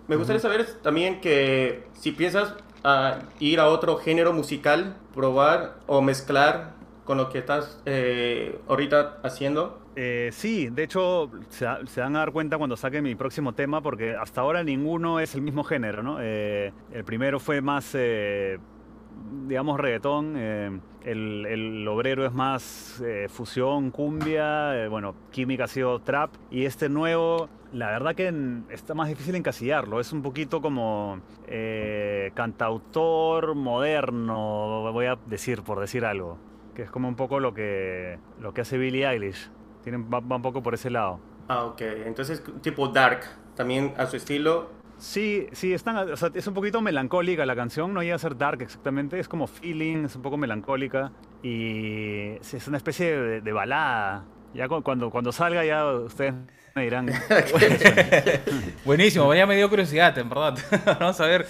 Me 0.08 0.16
gustaría 0.16 0.40
saber 0.40 0.66
también 0.82 1.22
que 1.22 1.84
si 1.94 2.12
piensas 2.12 2.56
a 2.84 3.20
ir 3.40 3.60
a 3.60 3.68
otro 3.68 3.98
género 3.98 4.34
musical, 4.34 4.96
probar 5.14 5.76
o 5.86 6.02
mezclar 6.02 6.79
con 7.10 7.18
lo 7.18 7.30
que 7.30 7.40
estás 7.40 7.82
eh, 7.88 8.60
ahorita 8.68 9.18
haciendo. 9.24 9.82
Eh, 9.96 10.30
sí, 10.32 10.70
de 10.70 10.84
hecho 10.84 11.32
se, 11.50 11.66
van 11.66 12.16
a 12.16 12.20
dar 12.20 12.32
cuenta 12.32 12.60
cuando 12.60 12.78
saque 12.78 13.02
mi 13.02 13.16
próximo 13.16 13.54
tema 13.54 13.82
porque 13.82 14.16
hasta 14.16 14.42
ahora 14.42 14.64
ninguno 14.64 15.20
es 15.20 15.34
el 15.34 15.42
mismo 15.42 15.64
género, 15.64 16.04
¿no? 16.04 16.18
Eh, 16.22 16.72
el 16.94 17.04
primero 17.04 17.40
fue 17.40 17.62
más 17.62 17.96
digamos, 19.48 19.80
reggaetón. 19.80 20.34
Eh, 20.38 20.80
el, 21.06 21.88
obrero 21.88 22.26
es 22.26 22.34
más 22.34 23.02
eh, 23.06 23.28
fusión, 23.30 23.92
cumbia. 23.92 24.84
Eh, 24.84 24.88
bueno, 24.88 25.16
química 25.32 25.66
ha 25.66 25.68
sido 25.68 26.00
trap. 26.00 26.32
Y 26.52 26.66
este 26.66 26.90
nuevo, 26.90 27.50
la 27.74 27.88
verdad 27.88 28.16
que 28.16 28.34
está 28.70 28.94
más 28.94 29.10
difícil 29.10 29.36
encasillarlo. 29.36 30.00
Es 30.00 30.12
un 30.12 30.22
poquito 30.22 30.62
como 30.62 31.22
cantautor 32.34 33.56
moderno, 33.56 34.92
voy 34.92 35.08
a 35.08 35.18
decir, 35.26 35.64
por 35.64 35.80
decir 35.80 36.06
algo. 36.06 36.49
Que 36.80 36.86
es 36.86 36.92
como 36.92 37.10
un 37.10 37.16
poco 37.16 37.42
lo 37.42 37.54
que, 37.54 38.18
lo 38.40 38.54
que 38.54 38.62
hace 38.62 38.78
Billie 38.78 39.06
Eilish. 39.06 39.50
Tienen, 39.84 40.06
va, 40.06 40.22
va 40.22 40.38
un 40.38 40.42
poco 40.42 40.64
por 40.64 40.74
ese 40.74 40.90
lado. 40.90 41.20
Ah, 41.50 41.66
ok. 41.66 41.82
Entonces, 42.06 42.42
tipo 42.62 42.88
dark, 42.88 43.20
también 43.54 43.94
a 43.98 44.06
su 44.06 44.16
estilo 44.16 44.70
Sí, 44.98 45.48
sí, 45.54 45.74
es 45.74 46.48
un 46.48 46.54
poquito 46.54 46.82
melancólica 46.82 47.46
la 47.46 47.56
canción, 47.56 47.94
no 47.94 48.02
llega 48.02 48.16
a 48.16 48.20
ser 48.20 48.38
dark 48.38 48.62
exactamente, 48.62 49.18
es 49.18 49.30
como 49.30 49.48
feeling, 49.48 50.04
es 50.06 50.16
un 50.18 50.22
poco 50.22 50.36
melancólica 50.36 51.14
y 51.42 52.36
es 52.36 52.68
una 52.68 52.78
especie 52.78 53.18
de, 53.42 53.52
balada. 53.54 54.26
Ya 54.54 54.68
cuando, 54.68 55.10
cuando 55.10 55.32
salga 55.32 55.64
ya 55.64 55.86
ustedes 55.86 56.34
me 56.76 56.84
dirán. 56.84 57.10
Buenísimo, 58.86 59.34
ya 59.34 59.46
me 59.46 59.56
dio 59.56 59.70
curiosidad, 59.70 60.18
en 60.18 60.30
verdad. 60.30 60.58
Vamos 61.00 61.20
a 61.20 61.26
ver. 61.26 61.46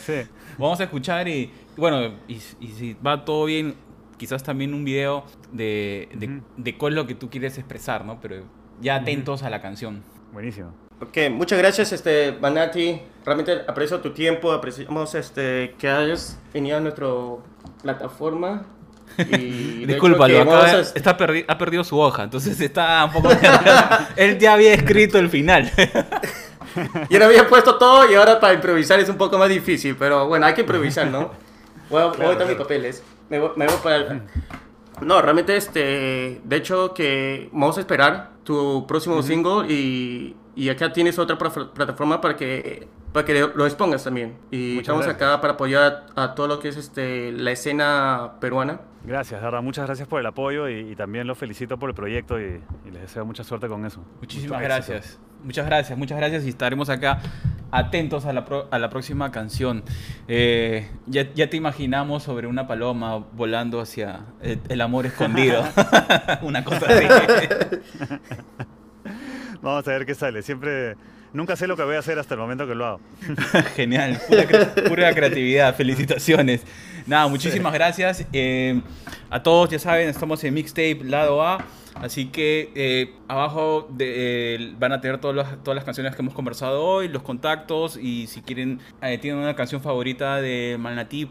Vamos 0.58 0.80
a 0.80 0.84
escuchar 0.84 1.28
y, 1.28 1.52
bueno, 1.76 2.18
y, 2.28 2.40
si 2.40 2.96
va 3.06 3.24
todo 3.24 3.46
bien, 3.46 3.74
quizás 4.20 4.44
también 4.44 4.76
un 4.76 4.86
video 4.86 5.24
de, 5.52 6.10
de, 6.58 6.78
cuál 6.78 6.94
es 6.94 6.98
lo 6.98 7.08
que 7.08 7.16
tú 7.16 7.30
quieres 7.32 7.58
expresar, 7.58 8.06
¿no? 8.06 8.20
Pero 8.22 8.44
ya 8.82 8.96
atentos 8.96 9.42
a 9.42 9.50
la 9.50 9.62
canción. 9.62 10.04
Buenísimo. 10.32 10.74
Ok, 11.02 11.18
muchas 11.32 11.58
gracias, 11.58 11.94
este, 11.94 12.32
Banati. 12.32 13.02
Realmente 13.26 13.62
aprecio 13.68 14.00
tu 14.02 14.12
tiempo, 14.12 14.52
apreciamos 14.52 15.16
este, 15.16 15.74
que 15.80 15.90
hayas 15.90 16.38
venido 16.54 16.78
a 16.78 16.82
nuestra 16.82 17.08
plataforma. 17.82 18.66
Y 19.18 19.86
Disculpa, 19.88 20.28
está 20.30 21.18
ha 21.48 21.58
perdido 21.58 21.84
su 21.84 22.00
hoja, 22.00 22.24
entonces 22.24 22.60
está 22.62 23.04
un 23.06 23.12
poco... 23.12 23.30
Él 24.16 24.38
ya 24.38 24.54
había 24.54 24.74
escrito 24.74 25.18
el 25.18 25.30
final. 25.30 25.72
Yo 27.10 27.18
le 27.18 27.26
había 27.26 27.48
puesto 27.48 27.78
todo 27.78 28.10
y 28.10 28.14
ahora 28.14 28.40
para 28.40 28.54
improvisar 28.54 29.00
es 29.00 29.10
un 29.10 29.18
poco 29.18 29.38
más 29.38 29.50
difícil, 29.50 29.96
pero 29.98 30.28
bueno, 30.28 30.46
hay 30.46 30.54
que 30.54 30.62
improvisar, 30.62 31.08
¿no? 31.08 31.32
Voy 31.90 32.04
a, 32.04 32.12
claro, 32.12 32.46
mis 32.46 32.56
papeles. 32.56 33.04
Me 33.30 33.40
voy, 33.40 33.52
para 33.84 33.96
el... 33.96 34.22
No, 35.02 35.22
realmente, 35.22 35.56
este, 35.56 36.42
de 36.44 36.56
hecho 36.56 36.94
que 36.94 37.50
vamos 37.54 37.78
a 37.78 37.82
esperar 37.82 38.32
tu 38.44 38.86
próximo 38.88 39.22
single 39.22 39.72
y, 39.72 40.36
y 40.56 40.70
acá 40.70 40.92
tienes 40.92 41.18
otra 41.20 41.38
plataforma 41.38 42.20
para 42.20 42.36
que 42.36 42.88
para 43.12 43.26
que 43.26 43.34
lo 43.54 43.66
expongas 43.66 44.04
también. 44.04 44.38
Y 44.52 44.80
estamos 44.80 45.08
acá 45.08 45.42
para 45.42 45.54
apoyar 45.54 46.06
a, 46.16 46.36
todo 46.36 46.48
lo 46.48 46.60
que 46.60 46.70
es 46.70 46.78
este, 46.78 47.32
la 47.32 47.52
escena 47.52 48.34
peruana. 48.40 48.82
Gracias, 49.04 49.42
Darda. 49.42 49.62
Muchas 49.62 49.86
gracias 49.86 50.08
por 50.08 50.20
el 50.20 50.26
apoyo 50.26 50.70
y, 50.70 50.96
también 50.96 51.26
los 51.26 51.38
felicito 51.38 51.78
por 51.80 51.90
el 51.90 51.96
proyecto 51.96 52.40
y, 52.40 52.62
les 52.92 53.02
deseo 53.02 53.26
mucha 53.26 53.44
suerte 53.44 53.68
con 53.68 53.86
eso. 53.86 54.04
Muchísimas 54.20 54.62
gracias. 54.62 55.20
Muchas 55.44 55.66
gracias, 55.66 55.98
muchas 55.98 56.18
gracias 56.18 56.46
y 56.46 56.50
estaremos 56.50 56.90
acá 56.90 57.20
atentos 57.72 58.26
a 58.26 58.34
la, 58.34 58.46
a 58.72 58.80
la 58.80 58.90
próxima 58.90 59.32
canción. 59.32 59.84
Eh, 60.28 60.90
ya, 61.08 61.32
ya, 61.34 61.50
te 61.50 61.58
imaginamos 61.58 62.24
sobre 62.24 62.48
una 62.48 62.68
paloma 62.68 63.26
volando 63.34 63.80
hacia 63.80 64.22
el, 64.42 64.82
amor 64.82 65.06
escondido. 65.06 65.64
una 66.42 66.64
cosa 66.64 66.86
así. 66.88 67.06
Vamos 69.62 69.88
a 69.88 69.92
ver 69.92 70.06
qué 70.06 70.16
sale. 70.16 70.42
Siempre 70.42 70.96
Nunca 71.32 71.56
sé 71.56 71.68
lo 71.68 71.78
que 71.78 71.84
voy 71.84 71.96
a 71.96 72.00
hacer 72.00 72.18
hasta 72.18 72.34
el 72.34 72.40
momento 72.40 72.66
que 72.66 72.74
lo 72.74 72.86
hago. 72.86 73.02
Genial, 73.76 74.20
pura, 74.88 75.14
creatividad, 75.14 75.76
felicitaciones. 75.76 76.62
Nada, 77.06 77.28
muchísimas 77.28 77.72
gracias. 77.72 78.26
Eh, 78.34 78.82
a 79.30 79.44
todos, 79.44 79.70
ya 79.70 79.78
saben, 79.78 80.10
estamos 80.10 80.44
en 80.44 80.56
Mixtape 80.56 81.02
Lado 81.04 81.46
A. 81.46 81.64
Así 81.96 82.28
que 82.28 82.72
eh, 82.76 83.14
abajo 83.28 83.90
eh, 84.00 84.74
van 84.80 84.92
a 84.92 85.02
tener 85.02 85.20
todas 85.20 85.36
las, 85.36 85.64
todas 85.64 85.76
las 85.76 85.84
canciones 85.84 86.16
que 86.16 86.22
hemos 86.22 86.34
conversado 86.34 86.84
hoy, 86.84 87.08
los 87.08 87.24
contactos 87.24 87.98
y 87.98 88.28
si 88.28 88.42
quieren, 88.42 88.80
tienen 89.22 89.42
una 89.42 89.56
canción 89.56 89.82
favorita 89.82 90.42
de 90.42 90.78
Malnati, 90.80 91.30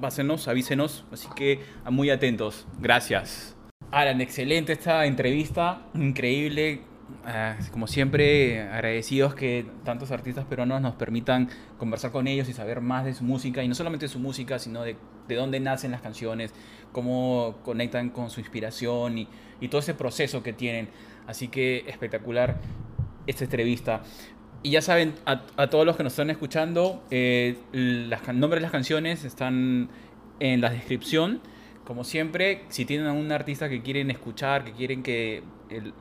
pásenos, 0.00 0.48
avísenos. 0.48 1.04
Así 1.12 1.28
que 1.34 1.60
muy 1.90 2.10
atentos. 2.10 2.66
Gracias. 2.78 3.56
Alan, 3.90 4.20
excelente 4.20 4.72
esta 4.72 5.06
entrevista, 5.06 5.82
increíble 5.94 6.82
Ah, 7.24 7.56
como 7.70 7.86
siempre, 7.86 8.62
agradecidos 8.62 9.34
que 9.34 9.66
tantos 9.84 10.10
artistas 10.10 10.44
peruanos 10.44 10.80
nos 10.80 10.94
permitan 10.94 11.48
conversar 11.78 12.10
con 12.10 12.26
ellos 12.26 12.48
y 12.48 12.52
saber 12.52 12.80
más 12.80 13.04
de 13.04 13.14
su 13.14 13.24
música, 13.24 13.62
y 13.62 13.68
no 13.68 13.74
solamente 13.74 14.06
de 14.06 14.12
su 14.12 14.18
música, 14.18 14.58
sino 14.58 14.82
de, 14.82 14.96
de 15.26 15.34
dónde 15.34 15.60
nacen 15.60 15.90
las 15.90 16.00
canciones, 16.00 16.54
cómo 16.92 17.58
conectan 17.64 18.10
con 18.10 18.30
su 18.30 18.40
inspiración 18.40 19.18
y, 19.18 19.28
y 19.60 19.68
todo 19.68 19.80
ese 19.80 19.94
proceso 19.94 20.42
que 20.42 20.52
tienen. 20.52 20.88
Así 21.26 21.48
que 21.48 21.84
espectacular 21.86 22.56
esta 23.26 23.44
entrevista. 23.44 24.02
Y 24.62 24.70
ya 24.70 24.82
saben, 24.82 25.14
a, 25.24 25.42
a 25.56 25.70
todos 25.70 25.86
los 25.86 25.96
que 25.96 26.02
nos 26.02 26.12
están 26.12 26.30
escuchando, 26.30 27.04
eh, 27.10 27.58
los 27.72 28.26
nombres 28.34 28.60
de 28.60 28.62
las 28.62 28.72
canciones 28.72 29.24
están 29.24 29.88
en 30.40 30.60
la 30.60 30.70
descripción. 30.70 31.40
Como 31.88 32.04
siempre, 32.04 32.66
si 32.68 32.84
tienen 32.84 33.06
a 33.06 33.12
un 33.14 33.32
artista 33.32 33.70
que 33.70 33.80
quieren 33.80 34.10
escuchar, 34.10 34.62
que 34.62 34.72
quieren 34.72 35.02
que 35.02 35.42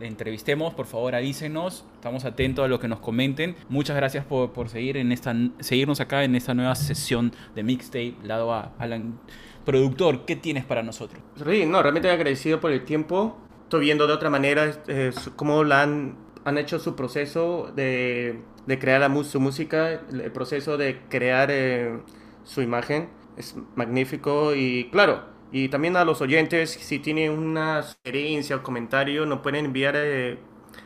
entrevistemos, 0.02 0.74
por 0.74 0.86
favor 0.86 1.16
avísenos. 1.16 1.86
Estamos 1.94 2.26
atentos 2.26 2.66
a 2.66 2.68
lo 2.68 2.78
que 2.78 2.90
nos 2.90 3.00
comenten. 3.00 3.56
Muchas 3.70 3.96
gracias 3.96 4.26
por, 4.26 4.52
por 4.52 4.68
seguir 4.68 4.98
en 4.98 5.14
esta, 5.14 5.34
seguirnos 5.62 6.02
acá 6.02 6.26
en 6.26 6.36
esta 6.36 6.54
nueva 6.54 6.76
sesión 6.76 7.32
de 7.56 7.64
Mixtape, 7.64 8.16
lado 8.22 8.54
a 8.54 8.74
Alan. 8.80 9.18
Productor, 9.64 10.26
¿qué 10.26 10.36
tienes 10.36 10.66
para 10.66 10.84
nosotros? 10.84 11.24
Sí, 11.38 11.66
no, 11.66 11.82
realmente 11.82 12.12
agradecido 12.12 12.60
por 12.60 12.72
el 12.72 12.84
tiempo. 12.84 13.38
Estoy 13.64 13.86
viendo 13.86 14.08
de 14.08 14.14
otra 14.14 14.30
manera 14.30 14.70
eh, 14.90 15.14
cómo 15.38 15.64
la 15.64 15.84
han, 15.84 16.18
han 16.44 16.58
hecho 16.58 16.80
su 16.80 16.98
proceso 16.98 17.72
de, 17.74 18.42
de 18.66 18.78
crear 18.78 19.00
la, 19.00 19.24
su 19.24 19.40
música, 19.40 20.02
el 20.12 20.34
proceso 20.34 20.76
de 20.76 21.00
crear 21.08 21.48
eh, 21.50 21.98
su 22.44 22.62
imagen. 22.62 23.08
Es 23.38 23.56
magnífico 23.78 24.54
y 24.54 24.90
claro, 24.92 25.37
y 25.52 25.70
también 25.70 25.96
a 25.96 26.04
los 26.04 26.20
oyentes, 26.22 26.72
si 26.72 26.98
tienen 27.00 27.32
una 27.32 27.82
sugerencia 27.84 28.58
o 28.58 28.64
comentario, 28.64 29.26
nos 29.26 29.40
pueden 29.40 29.64
enviar 29.66 29.96
eh, 29.96 30.40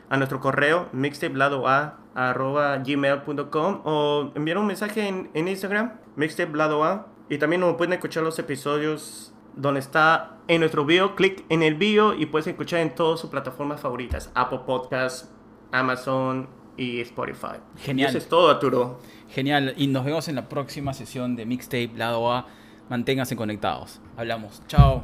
a 0.10 0.17
nuestro 0.17 0.39
correo 0.39 0.89
mixtapeladoa.gmail.com 0.93 3.82
o 3.84 4.32
enviar 4.36 4.60
un 4.60 4.67
mensaje 4.67 5.08
en, 5.08 5.32
en 5.34 5.47
Instagram, 5.47 5.93
mixtapeladoa. 6.15 7.08
Y 7.30 7.38
también 7.38 7.62
nos 7.62 7.76
pueden 7.76 7.93
escuchar 7.93 8.24
los 8.24 8.38
episodios 8.39 9.34
donde 9.56 9.80
está 9.80 10.38
en 10.47 10.60
nuestro 10.60 10.86
video. 10.86 11.15
Clic 11.15 11.43
en 11.50 11.63
el 11.63 11.74
video 11.76 12.13
y 12.13 12.28
puedes 12.28 12.47
escuchar 12.47 12.82
en 12.82 12.93
todas 12.93 13.19
sus 13.19 13.30
plataformas 13.30 13.80
favoritas: 13.80 14.32
Apple 14.36 14.62
Podcasts, 14.65 15.32
Amazon 15.71 16.50
y 16.78 17.02
Spotify. 17.02 17.58
Genial. 17.78 18.10
eso 18.10 18.17
es 18.17 18.28
todo, 18.28 18.50
Arturo. 18.50 19.00
Genial. 19.30 19.74
Y 19.78 19.88
nos 19.88 20.06
vemos 20.06 20.28
en 20.28 20.36
la 20.36 20.50
próxima 20.50 20.93
sesión 20.93 21.36
de 21.36 21.45
Mixtape 21.45 21.91
Lado 21.95 22.32
A. 22.32 22.47
Manténganse 22.89 23.36
conectados. 23.36 24.00
Hablamos. 24.17 24.62
Chao. 24.67 25.04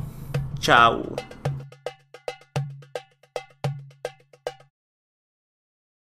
Chao. 0.60 1.04